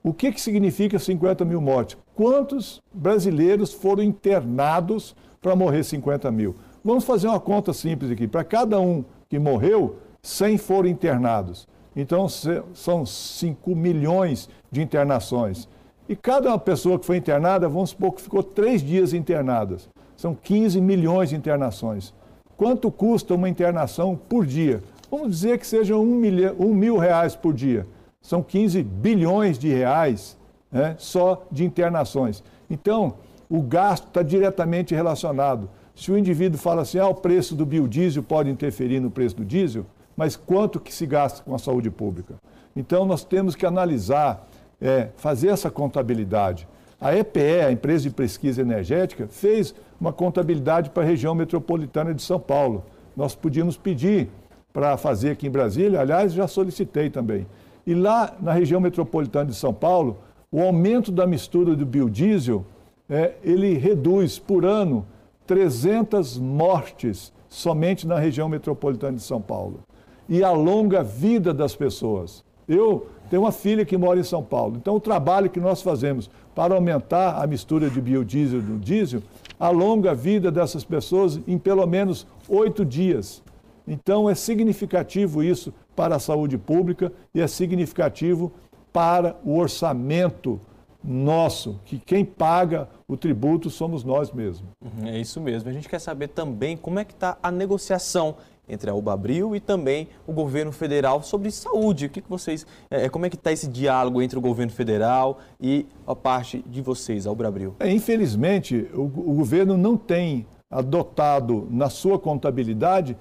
O 0.04 0.12
que, 0.12 0.32
que 0.32 0.40
significa 0.40 0.98
50 0.98 1.46
mil 1.46 1.58
mortes? 1.62 1.96
Quantos 2.14 2.82
brasileiros 2.92 3.72
foram 3.72 4.02
internados 4.02 5.16
para 5.40 5.56
morrer 5.56 5.82
50 5.82 6.30
mil? 6.30 6.54
Vamos 6.84 7.04
fazer 7.04 7.26
uma 7.26 7.40
conta 7.40 7.72
simples 7.72 8.10
aqui. 8.10 8.28
Para 8.28 8.44
cada 8.44 8.78
um 8.78 9.02
que 9.26 9.38
morreu, 9.38 9.96
100 10.22 10.58
foram 10.58 10.90
internados. 10.90 11.66
Então, 11.96 12.28
são 12.28 13.06
5 13.06 13.74
milhões 13.74 14.50
de 14.70 14.82
internações. 14.82 15.66
E 16.06 16.14
cada 16.14 16.56
pessoa 16.58 16.98
que 16.98 17.06
foi 17.06 17.16
internada, 17.16 17.66
vamos 17.66 17.90
supor 17.90 18.12
que 18.12 18.20
ficou 18.20 18.42
três 18.42 18.82
dias 18.82 19.14
internadas. 19.14 19.88
São 20.16 20.34
15 20.34 20.80
milhões 20.80 21.30
de 21.30 21.36
internações. 21.36 22.14
Quanto 22.56 22.90
custa 22.90 23.34
uma 23.34 23.48
internação 23.48 24.18
por 24.28 24.46
dia? 24.46 24.82
Vamos 25.10 25.30
dizer 25.30 25.58
que 25.58 25.66
seja 25.66 25.96
um, 25.96 26.22
um 26.58 26.74
mil 26.74 26.96
reais 26.96 27.36
por 27.36 27.52
dia. 27.52 27.86
São 28.20 28.42
15 28.42 28.82
bilhões 28.82 29.58
de 29.58 29.68
reais 29.68 30.36
né, 30.72 30.96
só 30.98 31.46
de 31.50 31.64
internações. 31.64 32.42
Então, 32.68 33.14
o 33.48 33.62
gasto 33.62 34.08
está 34.08 34.22
diretamente 34.22 34.94
relacionado. 34.94 35.70
Se 35.94 36.10
o 36.10 36.18
indivíduo 36.18 36.58
fala 36.58 36.82
assim, 36.82 36.98
ah, 36.98 37.08
o 37.08 37.14
preço 37.14 37.54
do 37.54 37.64
biodiesel 37.64 38.22
pode 38.22 38.50
interferir 38.50 39.00
no 39.00 39.10
preço 39.10 39.36
do 39.36 39.44
diesel, 39.44 39.86
mas 40.16 40.34
quanto 40.34 40.80
que 40.80 40.92
se 40.92 41.06
gasta 41.06 41.42
com 41.42 41.54
a 41.54 41.58
saúde 41.58 41.90
pública? 41.90 42.34
Então, 42.74 43.06
nós 43.06 43.24
temos 43.24 43.54
que 43.54 43.64
analisar, 43.64 44.46
é, 44.80 45.08
fazer 45.16 45.48
essa 45.48 45.70
contabilidade. 45.70 46.66
A 47.00 47.14
EPE, 47.14 47.60
a 47.66 47.72
Empresa 47.72 48.04
de 48.04 48.14
Pesquisa 48.14 48.62
Energética, 48.62 49.26
fez 49.28 49.74
uma 50.00 50.12
contabilidade 50.12 50.90
para 50.90 51.02
a 51.02 51.06
região 51.06 51.34
metropolitana 51.34 52.14
de 52.14 52.22
São 52.22 52.40
Paulo. 52.40 52.84
Nós 53.14 53.34
podíamos 53.34 53.76
pedir 53.76 54.28
para 54.72 54.96
fazer 54.96 55.30
aqui 55.30 55.46
em 55.46 55.50
Brasília, 55.50 56.00
aliás, 56.00 56.32
já 56.32 56.46
solicitei 56.46 57.10
também. 57.10 57.46
E 57.86 57.94
lá 57.94 58.34
na 58.40 58.52
região 58.52 58.80
metropolitana 58.80 59.50
de 59.50 59.56
São 59.56 59.72
Paulo, 59.72 60.18
o 60.50 60.60
aumento 60.60 61.12
da 61.12 61.26
mistura 61.26 61.74
do 61.76 61.84
biodiesel, 61.84 62.64
é, 63.08 63.34
ele 63.42 63.74
reduz 63.74 64.38
por 64.38 64.64
ano 64.64 65.06
300 65.46 66.38
mortes 66.38 67.32
somente 67.48 68.06
na 68.06 68.18
região 68.18 68.48
metropolitana 68.48 69.16
de 69.16 69.22
São 69.22 69.40
Paulo. 69.40 69.80
E 70.28 70.42
alonga 70.42 71.00
a 71.00 71.02
vida 71.02 71.54
das 71.54 71.76
pessoas. 71.76 72.44
Eu 72.68 73.06
tenho 73.30 73.42
uma 73.42 73.52
filha 73.52 73.84
que 73.84 73.96
mora 73.96 74.18
em 74.18 74.24
São 74.24 74.42
Paulo. 74.42 74.76
Então, 74.76 74.96
o 74.96 75.00
trabalho 75.00 75.48
que 75.48 75.60
nós 75.60 75.82
fazemos 75.82 76.28
para 76.56 76.74
aumentar 76.74 77.42
a 77.42 77.46
mistura 77.46 77.90
de 77.90 78.00
biodiesel 78.00 78.62
no 78.62 78.78
diesel 78.78 79.22
alonga 79.60 80.12
a 80.12 80.14
vida 80.14 80.50
dessas 80.50 80.82
pessoas 80.84 81.38
em 81.46 81.58
pelo 81.58 81.86
menos 81.86 82.26
oito 82.48 82.82
dias. 82.82 83.42
Então, 83.86 84.28
é 84.28 84.34
significativo 84.34 85.44
isso 85.44 85.72
para 85.94 86.16
a 86.16 86.18
saúde 86.18 86.56
pública 86.56 87.12
e 87.34 87.42
é 87.42 87.46
significativo 87.46 88.50
para 88.90 89.36
o 89.44 89.58
orçamento 89.58 90.58
nosso, 91.04 91.78
que 91.84 91.98
quem 91.98 92.24
paga 92.24 92.88
o 93.06 93.16
tributo 93.16 93.68
somos 93.68 94.02
nós 94.02 94.32
mesmos. 94.32 94.68
Uhum, 94.82 95.06
é 95.06 95.20
isso 95.20 95.40
mesmo. 95.40 95.68
A 95.68 95.72
gente 95.72 95.88
quer 95.88 96.00
saber 96.00 96.28
também 96.28 96.74
como 96.74 96.98
é 96.98 97.04
que 97.04 97.12
está 97.12 97.36
a 97.42 97.50
negociação 97.50 98.36
entre 98.68 98.90
a 98.90 98.94
Ubabril 98.94 99.54
e 99.54 99.60
também 99.60 100.08
o 100.26 100.32
governo 100.32 100.72
federal 100.72 101.22
sobre 101.22 101.50
saúde. 101.50 102.06
O 102.06 102.10
que, 102.10 102.20
que 102.20 102.28
vocês, 102.28 102.66
é, 102.90 103.04
é 103.04 103.08
como 103.08 103.26
é 103.26 103.30
que 103.30 103.36
está 103.36 103.52
esse 103.52 103.68
diálogo 103.68 104.20
entre 104.20 104.38
o 104.38 104.40
governo 104.42 104.72
federal 104.72 105.38
e 105.60 105.86
a 106.06 106.14
parte 106.14 106.64
de 106.66 106.82
vocês, 106.82 107.26
a 107.26 107.30
Ubabril? 107.30 107.74
É, 107.80 107.90
infelizmente, 107.90 108.88
o, 108.94 109.02
o 109.02 109.34
governo 109.34 109.76
não 109.76 109.96
tem 109.96 110.46
adotado 110.70 111.66
na 111.70 111.88
sua 111.88 112.18
contabilidade 112.18 113.16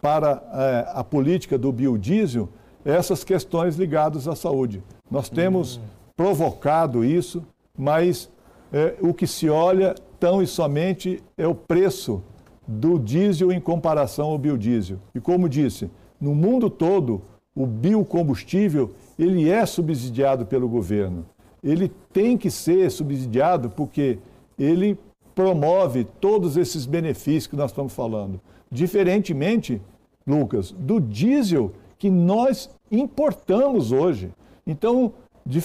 para 0.00 0.42
é, 0.52 0.90
a 0.92 1.04
política 1.04 1.56
do 1.56 1.72
biodiesel 1.72 2.48
essas 2.84 3.22
questões 3.22 3.76
ligadas 3.76 4.26
à 4.26 4.34
saúde. 4.34 4.82
Nós 5.10 5.28
temos 5.28 5.76
hum. 5.76 5.82
provocado 6.16 7.04
isso, 7.04 7.44
mas 7.78 8.28
é, 8.72 8.96
o 9.00 9.14
que 9.14 9.26
se 9.26 9.48
olha 9.48 9.94
tão 10.18 10.42
e 10.42 10.46
somente 10.46 11.22
é 11.36 11.46
o 11.46 11.54
preço 11.54 12.22
do 12.66 12.98
diesel 12.98 13.52
em 13.52 13.60
comparação 13.60 14.30
ao 14.30 14.38
biodiesel. 14.38 14.98
E 15.14 15.20
como 15.20 15.48
disse, 15.48 15.90
no 16.20 16.34
mundo 16.34 16.70
todo, 16.70 17.22
o 17.54 17.66
biocombustível 17.66 18.90
ele 19.18 19.48
é 19.48 19.64
subsidiado 19.66 20.46
pelo 20.46 20.68
governo. 20.68 21.26
Ele 21.62 21.92
tem 22.12 22.36
que 22.36 22.50
ser 22.50 22.90
subsidiado 22.90 23.70
porque 23.70 24.18
ele 24.58 24.98
promove 25.34 26.04
todos 26.20 26.56
esses 26.56 26.86
benefícios 26.86 27.46
que 27.46 27.56
nós 27.56 27.70
estamos 27.70 27.92
falando. 27.92 28.40
Diferentemente, 28.70 29.80
Lucas, 30.26 30.72
do 30.72 31.00
diesel 31.00 31.72
que 31.98 32.10
nós 32.10 32.70
importamos 32.90 33.92
hoje. 33.92 34.30
Então, 34.66 35.12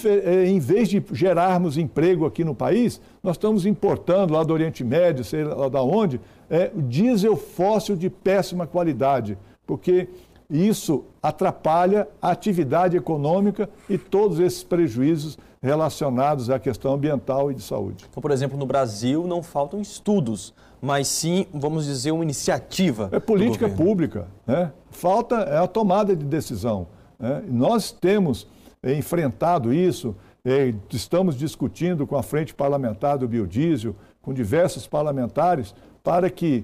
é, 0.06 0.46
em 0.46 0.60
vez 0.60 0.90
de 0.90 1.04
gerarmos 1.12 1.78
emprego 1.78 2.26
aqui 2.26 2.44
no 2.44 2.56
país, 2.56 3.00
nós 3.22 3.36
estamos 3.36 3.66
importando 3.66 4.34
lá 4.34 4.44
do 4.44 4.54
Oriente 4.54 4.84
Médio, 4.84 5.24
sei 5.24 5.44
lá 5.44 5.70
da 5.70 5.82
onde, 5.84 6.20
é, 6.50 6.72
diesel 6.76 7.36
fóssil 7.36 7.96
de 7.96 8.10
péssima 8.10 8.66
qualidade, 8.68 9.38
porque 9.66 10.08
isso 10.50 11.04
atrapalha 11.22 12.08
a 12.22 12.32
atividade 12.32 12.96
econômica 12.96 13.70
e 13.90 13.98
todos 13.98 14.40
esses 14.40 14.64
prejuízos 14.64 15.38
relacionados 15.62 16.50
à 16.50 16.58
questão 16.58 16.94
ambiental 16.94 17.52
e 17.52 17.56
de 17.56 17.62
saúde. 17.62 18.06
Então, 18.10 18.22
por 18.22 18.32
exemplo, 18.32 18.58
no 18.58 18.66
Brasil 18.66 19.28
não 19.28 19.44
faltam 19.44 19.82
estudos, 19.82 20.54
mas 20.82 21.08
sim, 21.08 21.46
vamos 21.54 21.86
dizer, 21.86 22.12
uma 22.12 22.24
iniciativa. 22.24 23.10
É 23.12 23.20
política 23.20 23.68
pública. 23.68 24.28
Né? 24.46 24.72
Falta 24.90 25.36
é 25.36 25.58
a 25.58 25.68
tomada 25.68 26.16
de 26.16 26.24
decisão. 26.24 26.88
Né? 27.20 27.44
Nós 27.50 27.92
temos 27.92 28.48
enfrentado 28.84 29.74
isso, 29.74 30.16
É, 30.46 30.74
estamos 30.94 31.36
discutindo 31.36 32.08
com 32.08 32.16
a 32.16 32.24
frente 32.24 32.54
parlamentar 32.54 33.18
do 33.18 33.28
biodiesel, 33.28 33.94
com 34.22 34.34
diversos 34.34 34.88
parlamentares, 34.88 35.76
para 36.08 36.30
que 36.30 36.64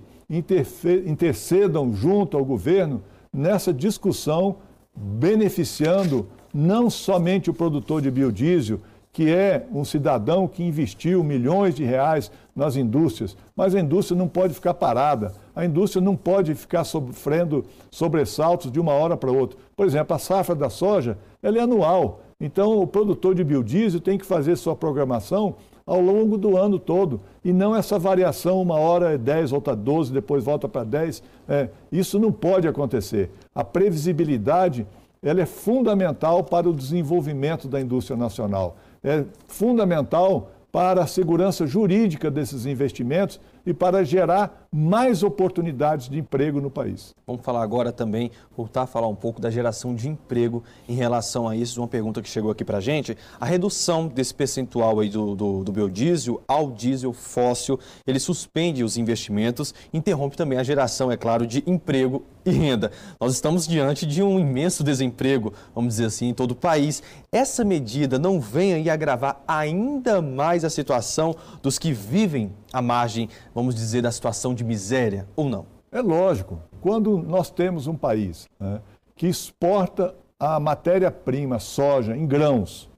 intercedam 1.05 1.93
junto 1.93 2.37
ao 2.37 2.45
governo 2.45 3.03
nessa 3.33 3.73
discussão, 3.73 4.55
beneficiando 4.95 6.29
não 6.53 6.89
somente 6.89 7.49
o 7.49 7.53
produtor 7.53 8.01
de 8.01 8.09
biodiesel, 8.09 8.79
que 9.11 9.29
é 9.29 9.67
um 9.69 9.83
cidadão 9.83 10.47
que 10.47 10.63
investiu 10.63 11.21
milhões 11.25 11.75
de 11.75 11.83
reais 11.83 12.31
nas 12.55 12.77
indústrias, 12.77 13.35
mas 13.53 13.75
a 13.75 13.81
indústria 13.81 14.17
não 14.17 14.29
pode 14.29 14.53
ficar 14.53 14.75
parada, 14.75 15.33
a 15.53 15.65
indústria 15.65 16.01
não 16.01 16.15
pode 16.15 16.55
ficar 16.55 16.85
sofrendo 16.85 17.65
sobressaltos 17.91 18.71
de 18.71 18.79
uma 18.79 18.93
hora 18.93 19.17
para 19.17 19.29
outra. 19.29 19.59
Por 19.75 19.85
exemplo, 19.85 20.15
a 20.15 20.19
safra 20.19 20.55
da 20.55 20.69
soja 20.69 21.17
ela 21.41 21.57
é 21.57 21.61
anual, 21.61 22.21
então 22.39 22.79
o 22.79 22.87
produtor 22.87 23.35
de 23.35 23.43
biodiesel 23.43 23.99
tem 23.99 24.17
que 24.17 24.25
fazer 24.25 24.55
sua 24.55 24.73
programação 24.73 25.55
ao 25.85 25.99
longo 25.99 26.37
do 26.37 26.57
ano 26.57 26.79
todo. 26.79 27.21
E 27.43 27.51
não 27.51 27.75
essa 27.75 27.99
variação, 27.99 28.61
uma 28.61 28.75
hora 28.75 29.13
é 29.13 29.17
10, 29.17 29.51
outra 29.51 29.75
12, 29.75 30.13
depois 30.13 30.43
volta 30.43 30.67
para 30.67 30.83
10. 30.83 31.23
É, 31.47 31.69
isso 31.91 32.19
não 32.19 32.31
pode 32.31 32.67
acontecer. 32.67 33.29
A 33.53 33.63
previsibilidade 33.63 34.85
ela 35.21 35.41
é 35.41 35.45
fundamental 35.45 36.43
para 36.43 36.69
o 36.69 36.73
desenvolvimento 36.73 37.67
da 37.67 37.79
indústria 37.79 38.17
nacional. 38.17 38.75
É 39.01 39.23
fundamental 39.47 40.51
para 40.71 41.03
a 41.03 41.07
segurança 41.07 41.65
jurídica 41.65 42.29
desses 42.29 42.65
investimentos 42.65 43.39
e 43.65 43.73
para 43.73 44.03
gerar 44.03 44.67
mais 44.71 45.21
oportunidades 45.21 46.09
de 46.09 46.17
emprego 46.17 46.59
no 46.59 46.69
país. 46.69 47.13
Vamos 47.27 47.43
falar 47.45 47.61
agora 47.61 47.91
também, 47.91 48.31
voltar 48.57 48.83
a 48.83 48.87
falar 48.87 49.07
um 49.07 49.15
pouco 49.15 49.39
da 49.39 49.51
geração 49.51 49.93
de 49.93 50.09
emprego 50.09 50.63
em 50.89 50.95
relação 50.95 51.47
a 51.47 51.55
isso. 51.55 51.79
Uma 51.79 51.87
pergunta 51.87 52.21
que 52.21 52.29
chegou 52.29 52.49
aqui 52.49 52.65
para 52.65 52.79
a 52.79 52.81
gente. 52.81 53.15
A 53.39 53.45
redução 53.45 54.07
desse 54.07 54.33
percentual 54.33 54.99
aí 54.99 55.09
do, 55.09 55.35
do, 55.35 55.63
do 55.63 55.71
biodiesel 55.71 56.41
ao 56.47 56.71
diesel 56.71 57.13
fóssil, 57.13 57.79
ele 58.05 58.19
suspende 58.19 58.83
os 58.83 58.97
investimentos, 58.97 59.73
interrompe 59.93 60.35
também 60.35 60.57
a 60.57 60.63
geração, 60.63 61.11
é 61.11 61.17
claro, 61.17 61.45
de 61.45 61.63
emprego 61.67 62.23
e 62.45 62.49
renda. 62.49 62.91
Nós 63.19 63.33
estamos 63.33 63.67
diante 63.67 64.05
de 64.05 64.21
um 64.23 64.39
imenso 64.39 64.83
desemprego, 64.83 65.53
vamos 65.73 65.93
dizer 65.93 66.05
assim, 66.05 66.29
em 66.29 66.33
todo 66.33 66.51
o 66.51 66.55
país. 66.55 67.03
Essa 67.31 67.63
medida 67.63 68.17
não 68.17 68.39
vem 68.39 68.73
aí 68.73 68.89
agravar 68.89 69.41
ainda 69.47 70.21
mais 70.21 70.65
a 70.65 70.69
situação 70.69 71.35
dos 71.61 71.77
que 71.77 71.93
vivem 71.93 72.51
à 72.73 72.81
margem, 72.81 73.29
vamos 73.53 73.75
dizer, 73.75 74.01
da 74.01 74.11
situação 74.11 74.53
de 74.55 74.63
miséria 74.63 75.27
ou 75.35 75.47
não? 75.47 75.65
É 75.91 76.01
lógico. 76.01 76.59
Quando 76.81 77.19
nós 77.19 77.51
temos 77.51 77.85
um 77.85 77.95
país 77.95 78.49
né, 78.59 78.81
que 79.15 79.27
exporta 79.27 80.15
a 80.39 80.59
matéria-prima, 80.59 81.59
soja, 81.59 82.17
em 82.17 82.25
grãos, 82.25 82.89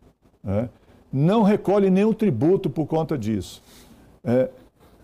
né, 0.42 0.70
não 1.12 1.44
recolhe 1.44 1.90
nenhum 1.90 2.14
tributo 2.14 2.70
por 2.70 2.86
conta 2.86 3.18
disso. 3.18 3.62
É, 4.24 4.50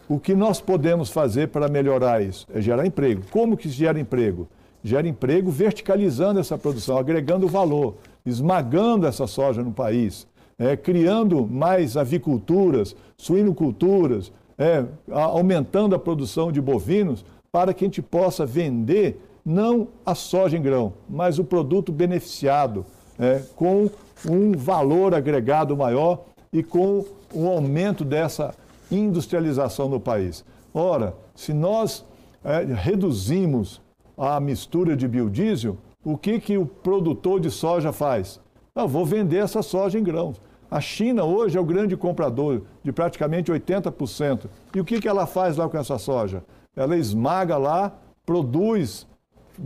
o 0.10 0.20
que 0.20 0.34
nós 0.34 0.60
podemos 0.60 1.10
fazer 1.10 1.50
para 1.50 1.68
melhorar 1.68 2.22
isso? 2.22 2.48
É 2.54 2.60
gerar 2.60 2.86
emprego. 2.86 3.22
Como 3.30 3.56
que 3.56 3.70
gera 3.70 4.00
emprego? 4.00 4.48
Gera 4.84 5.08
emprego 5.08 5.52
verticalizando 5.52 6.40
essa 6.40 6.58
produção, 6.58 6.98
agregando 6.98 7.48
valor, 7.48 7.96
esmagando 8.26 9.06
essa 9.06 9.28
soja 9.28 9.64
no 9.64 9.72
país, 9.72 10.28
é, 10.58 10.76
criando 10.76 11.48
mais 11.48 11.96
aviculturas, 11.96 12.96
suinoculturas, 13.16 14.32
é, 14.62 14.86
aumentando 15.12 15.96
a 15.96 16.00
produção 16.00 16.52
de 16.52 16.62
bovinos 16.62 17.26
para 17.52 17.74
que 17.74 17.84
a 17.84 17.88
gente 17.88 18.00
possa 18.00 18.46
vender 18.46 19.20
não 19.44 19.88
a 20.06 20.14
soja 20.14 20.56
em 20.56 20.62
grão, 20.62 20.94
mas 21.10 21.40
o 21.40 21.44
produto 21.44 21.92
beneficiado, 21.92 22.86
é, 23.18 23.42
com 23.56 23.90
um 24.30 24.52
valor 24.52 25.16
agregado 25.16 25.76
maior 25.76 26.26
e 26.54 26.62
com 26.62 27.04
o 27.34 27.48
aumento 27.48 28.06
dessa 28.06 28.54
industrialização 28.92 29.90
no 29.90 30.00
país. 30.00 30.46
Ora, 30.72 31.16
se 31.34 31.54
nós 31.54 32.06
é, 32.44 32.64
reduzimos 32.64 33.82
a 34.16 34.40
mistura 34.40 34.96
de 34.96 35.08
biodiesel, 35.08 35.76
o 36.06 36.16
que, 36.16 36.40
que 36.40 36.56
o 36.56 36.68
produtor 36.68 37.40
de 37.40 37.50
soja 37.50 37.92
faz? 37.92 38.40
Eu 38.76 38.88
vou 38.88 39.08
vender 39.08 39.38
essa 39.38 39.64
soja 39.64 39.98
em 39.98 40.04
grãos. 40.04 40.40
A 40.72 40.80
China 40.80 41.26
hoje 41.26 41.58
é 41.58 41.62
o 41.62 41.66
grande 41.66 41.98
comprador 41.98 42.62
de 42.82 42.94
praticamente 42.94 43.52
80%. 43.52 44.46
E 44.74 44.80
o 44.80 44.86
que, 44.86 45.02
que 45.02 45.08
ela 45.08 45.28
faz 45.28 45.58
lá 45.58 45.68
com 45.68 45.78
essa 45.78 45.98
soja? 45.98 46.46
Ela 46.74 46.96
esmaga 46.96 47.58
lá, 47.58 47.92
produz 48.26 49.06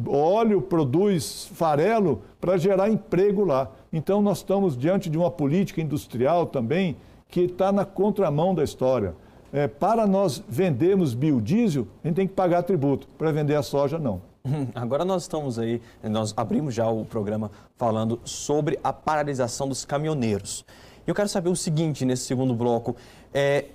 óleo, 0.07 0.63
produz 0.63 1.47
farelo 1.53 2.23
para 2.41 2.57
gerar 2.57 2.89
emprego 2.89 3.45
lá. 3.45 3.69
Então 3.93 4.19
nós 4.19 4.39
estamos 4.39 4.75
diante 4.75 5.07
de 5.07 5.15
uma 5.15 5.29
política 5.29 5.79
industrial 5.79 6.47
também 6.47 6.97
que 7.27 7.41
está 7.41 7.71
na 7.71 7.85
contramão 7.85 8.55
da 8.55 8.63
história. 8.63 9.15
É, 9.53 9.67
para 9.67 10.07
nós 10.07 10.43
vendermos 10.49 11.13
biodiesel, 11.13 11.87
a 12.03 12.07
gente 12.07 12.15
tem 12.15 12.27
que 12.27 12.33
pagar 12.33 12.63
tributo. 12.63 13.07
Para 13.15 13.31
vender 13.31 13.53
a 13.53 13.61
soja, 13.61 13.99
não. 13.99 14.23
Agora 14.73 15.05
nós 15.05 15.21
estamos 15.21 15.59
aí, 15.59 15.79
nós 16.03 16.33
abrimos 16.35 16.73
já 16.73 16.89
o 16.89 17.05
programa 17.05 17.51
falando 17.77 18.19
sobre 18.23 18.79
a 18.83 18.91
paralisação 18.91 19.67
dos 19.69 19.85
caminhoneiros. 19.85 20.65
Eu 21.05 21.13
quero 21.13 21.29
saber 21.29 21.49
o 21.49 21.55
seguinte 21.55 22.05
nesse 22.05 22.23
segundo 22.23 22.53
bloco. 22.55 22.95
É, 23.33 23.65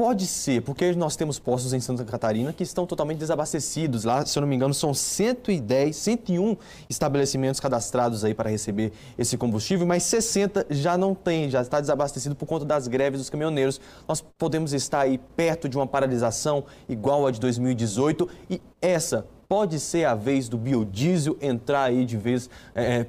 Pode 0.00 0.26
ser, 0.26 0.62
porque 0.62 0.92
nós 0.92 1.14
temos 1.14 1.38
postos 1.38 1.74
em 1.74 1.80
Santa 1.80 2.06
Catarina 2.06 2.54
que 2.54 2.62
estão 2.62 2.86
totalmente 2.86 3.18
desabastecidos. 3.18 4.04
Lá, 4.04 4.24
se 4.24 4.38
eu 4.38 4.40
não 4.40 4.48
me 4.48 4.56
engano, 4.56 4.72
são 4.72 4.94
110, 4.94 5.94
101 5.94 6.56
estabelecimentos 6.88 7.60
cadastrados 7.60 8.24
aí 8.24 8.32
para 8.32 8.48
receber 8.48 8.94
esse 9.18 9.36
combustível, 9.36 9.86
mas 9.86 10.04
60 10.04 10.68
já 10.70 10.96
não 10.96 11.14
tem, 11.14 11.50
já 11.50 11.60
está 11.60 11.82
desabastecido 11.82 12.34
por 12.34 12.46
conta 12.46 12.64
das 12.64 12.88
greves 12.88 13.20
dos 13.20 13.28
caminhoneiros. 13.28 13.78
Nós 14.08 14.24
podemos 14.38 14.72
estar 14.72 15.00
aí 15.00 15.18
perto 15.36 15.68
de 15.68 15.76
uma 15.76 15.86
paralisação 15.86 16.64
igual 16.88 17.26
a 17.26 17.30
de 17.30 17.38
2018 17.38 18.26
e 18.48 18.62
essa 18.80 19.26
pode 19.46 19.78
ser 19.78 20.06
a 20.06 20.14
vez 20.14 20.48
do 20.48 20.56
biodiesel 20.56 21.36
entrar 21.42 21.82
aí 21.82 22.06
de 22.06 22.16
vez 22.16 22.48
é, 22.74 23.04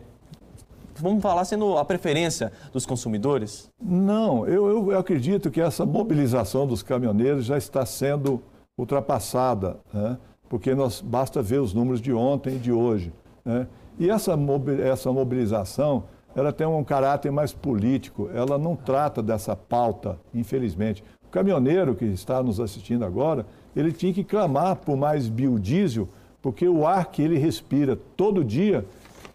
vamos 1.01 1.21
falar, 1.21 1.43
sendo 1.45 1.77
a 1.77 1.83
preferência 1.83 2.51
dos 2.71 2.85
consumidores? 2.85 3.69
Não, 3.81 4.47
eu, 4.47 4.91
eu 4.91 4.97
acredito 4.97 5.49
que 5.49 5.59
essa 5.59 5.85
mobilização 5.85 6.65
dos 6.67 6.83
caminhoneiros 6.83 7.45
já 7.45 7.57
está 7.57 7.85
sendo 7.85 8.41
ultrapassada, 8.77 9.77
né? 9.93 10.17
porque 10.47 10.73
nós, 10.73 11.01
basta 11.01 11.41
ver 11.41 11.59
os 11.59 11.73
números 11.73 12.01
de 12.01 12.13
ontem 12.13 12.55
e 12.55 12.59
de 12.59 12.71
hoje. 12.71 13.11
Né? 13.43 13.67
E 13.99 14.09
essa, 14.09 14.37
essa 14.83 15.11
mobilização 15.11 16.03
ela 16.35 16.53
tem 16.53 16.65
um 16.65 16.83
caráter 16.83 17.31
mais 17.31 17.53
político, 17.53 18.29
ela 18.33 18.57
não 18.57 18.75
trata 18.75 19.21
dessa 19.21 19.55
pauta, 19.55 20.17
infelizmente. 20.33 21.03
O 21.27 21.29
caminhoneiro 21.29 21.93
que 21.95 22.05
está 22.05 22.41
nos 22.41 22.59
assistindo 22.59 23.03
agora, 23.03 23.45
ele 23.75 23.91
tinha 23.91 24.13
que 24.13 24.23
clamar 24.23 24.77
por 24.77 24.95
mais 24.95 25.27
biodiesel, 25.27 26.07
porque 26.41 26.67
o 26.67 26.87
ar 26.87 27.11
que 27.11 27.21
ele 27.21 27.37
respira 27.37 27.97
todo 28.15 28.43
dia 28.43 28.85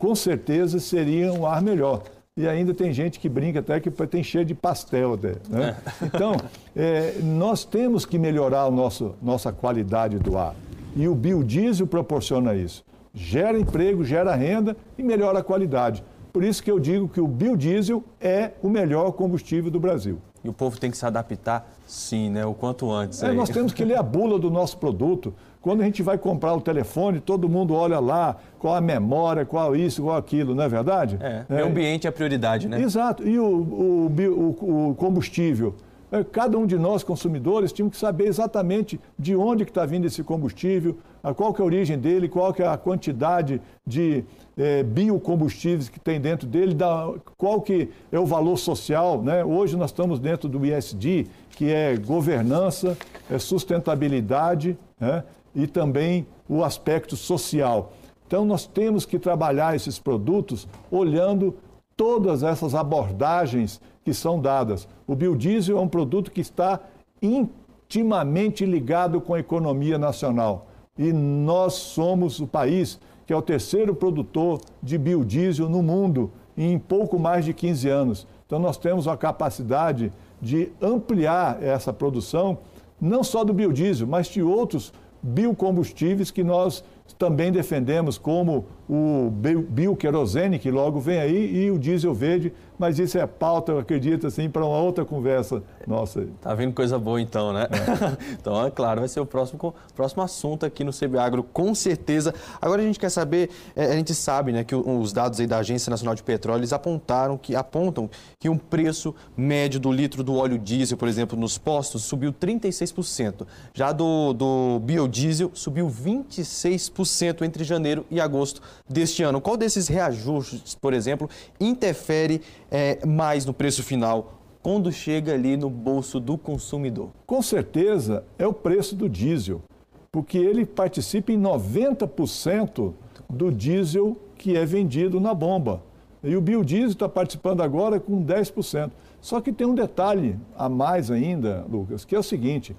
com 0.07 0.15
certeza 0.15 0.79
seria 0.79 1.33
um 1.33 1.45
ar 1.45 1.61
melhor. 1.61 2.05
E 2.37 2.47
ainda 2.47 2.73
tem 2.73 2.93
gente 2.93 3.19
que 3.19 3.29
brinca 3.29 3.59
até 3.59 3.81
que 3.81 3.91
tem 3.91 4.23
cheio 4.23 4.45
de 4.45 4.55
pastel 4.55 5.15
até. 5.15 5.35
Né? 5.49 5.77
É. 6.01 6.07
Então, 6.07 6.37
é, 6.77 7.19
nós 7.21 7.65
temos 7.65 8.07
que 8.07 8.17
melhorar 8.17 8.63
a 8.63 8.71
nosso, 8.71 9.17
nossa 9.21 9.51
qualidade 9.51 10.17
do 10.21 10.39
ar. 10.39 10.55
E 10.95 11.09
o 11.09 11.15
biodiesel 11.15 11.89
proporciona 11.89 12.55
isso. 12.55 12.85
Gera 13.13 13.59
emprego, 13.59 14.05
gera 14.05 14.33
renda 14.37 14.77
e 14.97 15.03
melhora 15.03 15.41
a 15.41 15.43
qualidade. 15.43 16.05
Por 16.33 16.45
isso 16.45 16.63
que 16.63 16.71
eu 16.71 16.79
digo 16.79 17.09
que 17.09 17.21
o 17.21 17.27
biodiesel 17.27 18.05
é 18.21 18.53
o 18.63 18.69
melhor 18.69 19.11
combustível 19.11 19.73
do 19.73 19.81
Brasil. 19.81 20.21
E 20.45 20.49
o 20.49 20.53
povo 20.53 20.79
tem 20.79 20.89
que 20.89 20.97
se 20.97 21.05
adaptar, 21.05 21.69
sim, 21.85 22.31
né? 22.31 22.47
O 22.47 22.55
quanto 22.55 22.93
antes. 22.93 23.21
É, 23.25 23.33
nós 23.33 23.49
temos 23.49 23.73
que 23.73 23.85
ler 23.85 23.99
a 23.99 24.03
bula 24.05 24.39
do 24.39 24.53
nosso 24.53 24.79
produto. 24.79 25.35
Quando 25.61 25.81
a 25.81 25.85
gente 25.85 26.03
vai 26.03 26.17
comprar 26.17 26.55
o 26.55 26.61
telefone, 26.61 27.21
todo 27.21 27.49
mundo 27.49 27.75
olha 27.75 27.99
lá 27.99 28.37
qual 28.59 28.75
a 28.75 28.81
memória, 28.81 29.45
qual 29.45 29.75
isso, 29.75 30.03
qual 30.03 30.17
aquilo, 30.17 30.55
não 30.55 30.63
é 30.63 30.69
verdade? 30.69 31.19
É, 31.21 31.45
é. 31.49 31.63
o 31.65 31.67
ambiente 31.67 32.07
é 32.07 32.11
a 32.11 32.13
prioridade, 32.13 32.69
né? 32.69 32.81
Exato. 32.81 33.27
E 33.27 33.39
o, 33.39 33.45
o, 33.45 34.91
o, 34.91 34.95
combustível? 34.95 35.75
É, 36.13 36.23
cada 36.23 36.57
um 36.57 36.67
de 36.67 36.79
nós, 36.79 37.03
consumidores, 37.03 37.73
tínhamos 37.73 37.95
que 37.95 38.01
saber 38.01 38.27
exatamente 38.27 39.01
de 39.19 39.35
onde 39.35 39.65
que 39.65 39.73
está 39.73 39.85
vindo 39.85 40.07
esse 40.07 40.23
combustível, 40.23 40.97
qual 41.35 41.53
que 41.53 41.61
é 41.61 41.65
a 41.65 41.67
origem 41.67 41.99
dele, 41.99 42.29
qual 42.29 42.55
que 42.55 42.63
é 42.63 42.67
a 42.69 42.77
quantidade 42.77 43.61
de 43.85 44.23
é, 44.57 44.85
biocombustíveis 44.85 45.89
que 45.89 45.99
tem 45.99 46.21
dentro 46.21 46.47
dele, 46.47 46.75
da, 46.75 47.13
qual 47.37 47.61
que 47.61 47.89
é 48.13 48.21
o 48.21 48.25
valor 48.25 48.57
social. 48.57 49.21
Né? 49.21 49.45
Hoje 49.45 49.77
nós 49.77 49.91
estamos 49.91 50.21
dentro 50.21 50.49
do 50.49 50.65
ISD, 50.65 51.27
que 51.51 51.73
é 51.73 51.97
governança, 51.97 52.97
é 53.29 53.37
sustentabilidade 53.39 54.79
né? 54.99 55.25
E 55.57 55.67
também 55.67 56.27
o 56.47 56.63
aspecto 56.63 57.17
social. 57.17 57.93
Então 58.27 58.45
nós 58.45 58.67
temos 58.67 59.07
que 59.07 59.19
trabalhar 59.19 59.75
esses 59.75 59.99
produtos 59.99 60.69
olhando 60.91 61.57
todas 61.97 62.43
essas 62.43 62.75
abordagens 62.75 63.81
que 64.05 64.13
são 64.13 64.39
dadas. 64.39 64.87
O 65.07 65.15
biodiesel 65.15 65.79
é 65.79 65.81
um 65.81 65.89
produto 65.89 66.31
que 66.31 66.43
está 66.43 66.81
intimamente 67.23 68.67
ligado 68.67 69.21
com 69.21 69.33
a 69.33 69.41
economia 69.41 69.99
nacional. 69.99 70.67
E 70.99 71.13
nós 71.13 71.73
somos 71.75 72.39
o 72.39 72.47
país 72.47 73.01
que 73.27 73.33
é 73.33 73.37
o 73.37 73.43
terceiro 73.43 73.95
produtor 73.95 74.61
de 74.81 74.97
biodiesel 74.97 75.69
no 75.69 75.83
mundo 75.83 76.31
em 76.57 76.79
pouco 76.79 77.19
mais 77.19 77.45
de 77.45 77.53
15 77.53 77.89
anos. 77.89 78.27
Então 78.47 78.59
nós 78.59 78.77
temos 78.77 79.09
a 79.09 79.17
capacidade 79.17 80.13
de 80.41 80.71
ampliar 80.81 81.63
essa 81.63 81.93
produção, 81.93 82.59
não 83.01 83.25
só 83.25 83.43
do 83.43 83.53
biodiesel, 83.53 84.07
mas 84.07 84.29
de 84.29 84.43
outros 84.43 84.93
biocombustíveis 85.27 86.31
que 86.31 86.45
nós 86.45 86.85
também 87.19 87.51
defendemos, 87.51 88.17
como 88.17 88.67
o 88.89 89.31
bioquerosene, 89.31 90.59
que 90.59 90.71
logo 90.71 91.01
vem 91.01 91.19
aí, 91.19 91.65
e 91.65 91.71
o 91.71 91.79
diesel 91.79 92.15
verde, 92.15 92.53
mas 92.79 92.99
isso 92.99 93.19
é 93.19 93.27
pauta, 93.27 93.73
eu 93.73 93.79
acredito, 93.79 94.27
assim, 94.27 94.49
para 94.51 94.65
uma 94.65 94.79
outra 94.79 95.05
conversa 95.05 95.63
nossa. 95.87 96.27
Tá 96.41 96.55
vindo 96.55 96.75
coisa 96.75 96.99
boa 96.99 97.21
então, 97.21 97.53
né? 97.53 97.69
É. 97.71 98.33
então, 98.35 98.67
é 98.67 98.71
claro, 98.71 99.01
vai 99.01 99.09
ser 99.09 99.21
o 99.21 99.27
próximo, 99.27 99.75
próximo 99.95 100.23
assunto 100.23 100.67
aqui 100.67 100.85
no 100.85 100.93
CBAgro, 100.93 101.43
com 101.43 101.75
certeza. 101.75 102.35
Agora 102.61 102.83
a 102.83 102.85
gente 102.85 102.99
quer 102.99 103.11
saber, 103.11 103.51
é, 103.75 103.87
a 103.87 103.95
gente 103.95 104.15
sabe, 104.15 104.53
né, 104.53 104.65
que 104.65 104.75
os 104.75 105.13
dados 105.13 105.41
aí 105.41 105.47
da 105.47 105.59
Agência 105.59 105.91
Nacional 105.91 106.15
de 106.15 106.23
Petróleo, 106.23 106.61
eles 106.61 106.73
apontaram 106.73 107.39
que, 107.39 107.55
apontam 107.55 108.11
que 108.39 108.49
um 108.49 108.59
preço 108.59 109.15
médio 109.37 109.81
do 109.81 109.91
litro 109.91 110.23
do 110.23 110.35
óleo 110.35 110.59
diesel, 110.59 110.99
por 110.99 111.09
exemplo, 111.09 111.39
nos 111.39 111.57
postos, 111.57 112.03
subiu 112.03 112.33
36%. 112.33 113.47
Já 113.73 113.93
do, 113.93 114.33
do 114.33 114.81
biodiesel, 114.81 115.51
subiu 115.55 115.89
26% 115.89 117.43
entre 117.43 117.65
janeiro 117.65 118.05
e 118.11 118.21
agosto 118.21 118.61
deste 118.89 119.23
ano. 119.23 119.41
Qual 119.41 119.57
desses 119.57 119.89
reajustes, 119.89 120.75
por 120.75 120.93
exemplo, 120.93 121.29
interfere 121.61 122.41
é, 122.71 123.05
mais 123.07 123.45
no 123.45 123.53
preço 123.53 123.83
final 123.83 124.35
quando 124.63 124.91
chega 124.91 125.33
ali 125.35 125.57
no 125.57 125.71
bolso 125.71 126.19
do 126.19 126.37
consumidor? 126.37 127.11
Com 127.27 127.43
certeza 127.43 128.25
é 128.39 128.47
o 128.47 128.53
preço 128.53 128.95
do 128.95 129.09
diesel, 129.09 129.63
porque 130.11 130.39
ele 130.39 130.65
participa 130.65 131.33
em 131.33 131.41
90% 131.41 132.93
do 133.29 133.51
diesel 133.51 134.17
que 134.37 134.57
é 134.57 134.65
vendido 134.65 135.21
na 135.21 135.35
bomba. 135.35 135.83
E 136.23 136.37
o 136.37 136.41
biodiesel 136.41 136.91
está 136.91 137.09
participando 137.09 137.63
agora 137.63 138.01
com 138.01 138.25
10%. 138.25 138.91
Só 139.21 139.41
que 139.41 139.53
tem 139.53 139.67
um 139.67 139.75
detalhe 139.75 140.37
a 140.57 140.69
mais 140.69 141.11
ainda, 141.11 141.65
Lucas, 141.71 142.05
que 142.05 142.15
é 142.15 142.19
o 142.19 142.23
seguinte: 142.23 142.77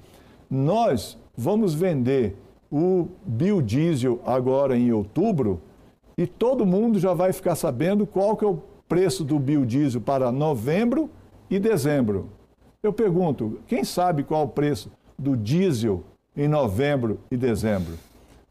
nós 0.49 1.17
vamos 1.35 1.73
vender 1.73 2.35
o 2.71 3.07
biodiesel 3.25 4.19
agora 4.25 4.77
em 4.77 4.91
outubro 4.91 5.61
e 6.17 6.25
todo 6.25 6.65
mundo 6.65 6.99
já 6.99 7.13
vai 7.13 7.31
ficar 7.31 7.55
sabendo 7.55 8.07
qual 8.07 8.35
que 8.35 8.43
é 8.43 8.47
o 8.47 8.61
preço 8.89 9.23
do 9.23 9.37
biodiesel 9.37 10.01
para 10.01 10.31
novembro 10.31 11.09
e 11.49 11.59
dezembro. 11.59 12.29
Eu 12.81 12.91
pergunto, 12.91 13.59
quem 13.67 13.83
sabe 13.83 14.23
qual 14.23 14.45
o 14.45 14.49
preço 14.49 14.91
do 15.17 15.37
diesel 15.37 16.03
em 16.35 16.47
novembro 16.47 17.19
e 17.29 17.37
dezembro? 17.37 17.93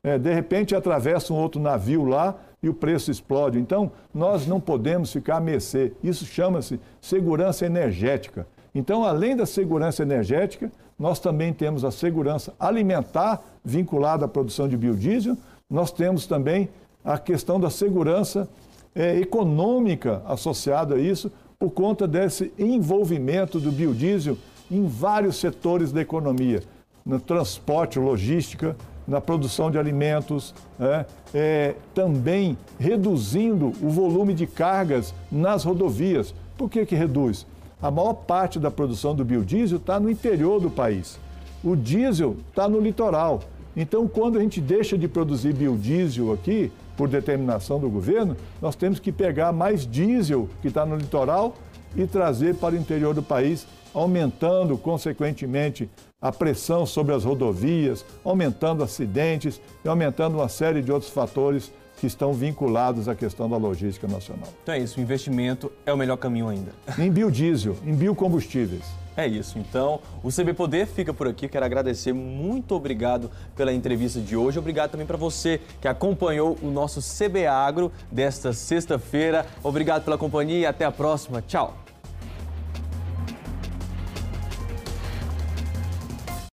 É, 0.03 0.19
de 0.19 0.33
repente 0.33 0.75
atravessa 0.75 1.33
um 1.33 1.37
outro 1.37 1.61
navio 1.61 2.05
lá 2.05 2.37
e 2.63 2.69
o 2.69 2.75
preço 2.75 3.11
explode. 3.11 3.59
Então, 3.59 3.91
nós 4.15 4.47
não 4.47 4.61
podemos 4.61 5.13
ficar 5.13 5.39
a 5.39 5.41
mercê. 5.41 5.93
Isso 6.03 6.25
chama-se 6.25 6.79
segurança 7.01 7.67
energética. 7.67 8.47
Então, 8.75 9.05
além 9.05 9.35
da 9.35 9.47
segurança 9.47 10.03
energética, 10.03 10.71
nós 10.99 11.19
também 11.19 11.53
temos 11.53 11.85
a 11.85 11.91
segurança 11.91 12.55
alimentar 12.59 13.43
vinculada 13.65 14.25
à 14.25 14.29
produção 14.29 14.69
de 14.69 14.77
biodiesel, 14.77 15.37
nós 15.69 15.91
temos 15.91 16.27
também 16.27 16.69
a 17.07 17.17
questão 17.19 17.61
da 17.61 17.71
segurança 17.71 18.49
é, 18.93 19.17
econômica 19.21 20.23
associada 20.27 20.97
a 20.97 20.99
isso, 20.99 21.31
por 21.57 21.71
conta 21.71 22.07
desse 22.07 22.53
envolvimento 22.59 23.61
do 23.61 23.71
biodiesel 23.71 24.37
em 24.69 24.85
vários 24.87 25.37
setores 25.37 25.93
da 25.93 26.01
economia, 26.01 26.65
no 27.05 27.21
transporte, 27.21 28.01
logística, 28.01 28.77
na 29.07 29.21
produção 29.21 29.71
de 29.71 29.79
alimentos, 29.79 30.53
é, 30.81 31.07
é, 31.33 31.75
também 31.95 32.59
reduzindo 32.77 33.73
o 33.81 33.89
volume 33.89 34.35
de 34.35 34.49
cargas 34.49 35.15
nas 35.31 35.63
rodovias. 35.63 36.35
Por 36.59 36.69
que, 36.69 36.85
que 36.85 36.97
reduz? 36.97 37.47
A 37.81 37.89
maior 37.89 38.15
parte 38.15 38.59
da 38.59 38.71
produção 38.71 39.15
do 39.15 39.25
biodiesel 39.25 39.79
está 39.79 40.01
no 40.01 40.11
interior 40.11 40.61
do 40.61 40.71
país. 40.71 41.21
O 41.63 41.77
diesel 41.77 42.37
está 42.49 42.69
no 42.69 42.81
litoral. 42.81 43.43
Então, 43.77 44.09
quando 44.09 44.39
a 44.39 44.41
gente 44.41 44.61
deixa 44.61 44.99
de 44.99 45.07
produzir 45.07 45.53
biodiesel 45.53 46.33
aqui, 46.33 46.73
por 46.97 47.09
determinação 47.09 47.79
do 47.79 47.89
governo, 47.91 48.37
nós 48.61 48.75
temos 48.75 48.99
que 48.99 49.13
pegar 49.13 49.53
mais 49.53 49.87
diesel 49.87 50.49
que 50.63 50.69
está 50.69 50.87
no 50.87 50.97
litoral 50.97 51.55
e 51.95 52.07
trazer 52.07 52.55
para 52.57 52.75
o 52.75 52.79
interior 52.79 53.15
do 53.15 53.23
país, 53.23 53.67
aumentando, 53.95 54.77
consequentemente, 54.77 55.89
a 56.21 56.33
pressão 56.33 56.85
sobre 56.85 57.15
as 57.15 57.25
rodovias, 57.25 58.05
aumentando 58.25 58.83
acidentes 58.83 59.61
e 59.85 59.89
aumentando 59.89 60.39
uma 60.39 60.49
série 60.49 60.83
de 60.83 60.91
outros 60.91 61.11
fatores 61.11 61.73
que 61.99 62.07
estão 62.07 62.33
vinculados 62.33 63.09
à 63.09 63.15
questão 63.15 63.49
da 63.49 63.57
logística 63.57 64.07
nacional. 64.07 64.49
Então 64.63 64.75
é 64.75 64.79
isso, 64.79 64.99
o 64.99 65.03
investimento 65.03 65.73
é 65.87 65.93
o 65.93 65.97
melhor 65.97 66.17
caminho 66.17 66.49
ainda. 66.49 66.73
Em 66.99 67.11
biodiesel, 67.11 67.77
em 67.85 67.95
biocombustíveis. 67.95 68.85
É 69.17 69.27
isso, 69.27 69.59
então 69.59 70.01
o 70.23 70.31
CB 70.31 70.53
Poder 70.53 70.87
fica 70.87 71.15
por 71.15 71.27
aqui. 71.27 71.49
Quero 71.49 71.65
agradecer, 71.65 72.13
muito 72.13 72.75
obrigado 72.75 73.31
pela 73.57 73.73
entrevista 73.73 74.21
de 74.21 74.37
hoje. 74.37 74.59
Obrigado 74.59 74.91
também 74.91 75.07
para 75.07 75.17
você 75.17 75.61
que 75.81 75.89
acompanhou 75.89 76.59
o 76.63 76.71
nosso 76.71 77.01
CB 77.01 77.47
Agro 77.47 77.91
desta 78.13 78.53
sexta-feira. 78.53 79.47
Obrigado 79.63 80.05
pela 80.05 80.19
companhia 80.19 80.59
e 80.59 80.67
até 80.67 80.85
a 80.85 80.93
próxima. 80.93 81.41
Tchau. 81.41 81.86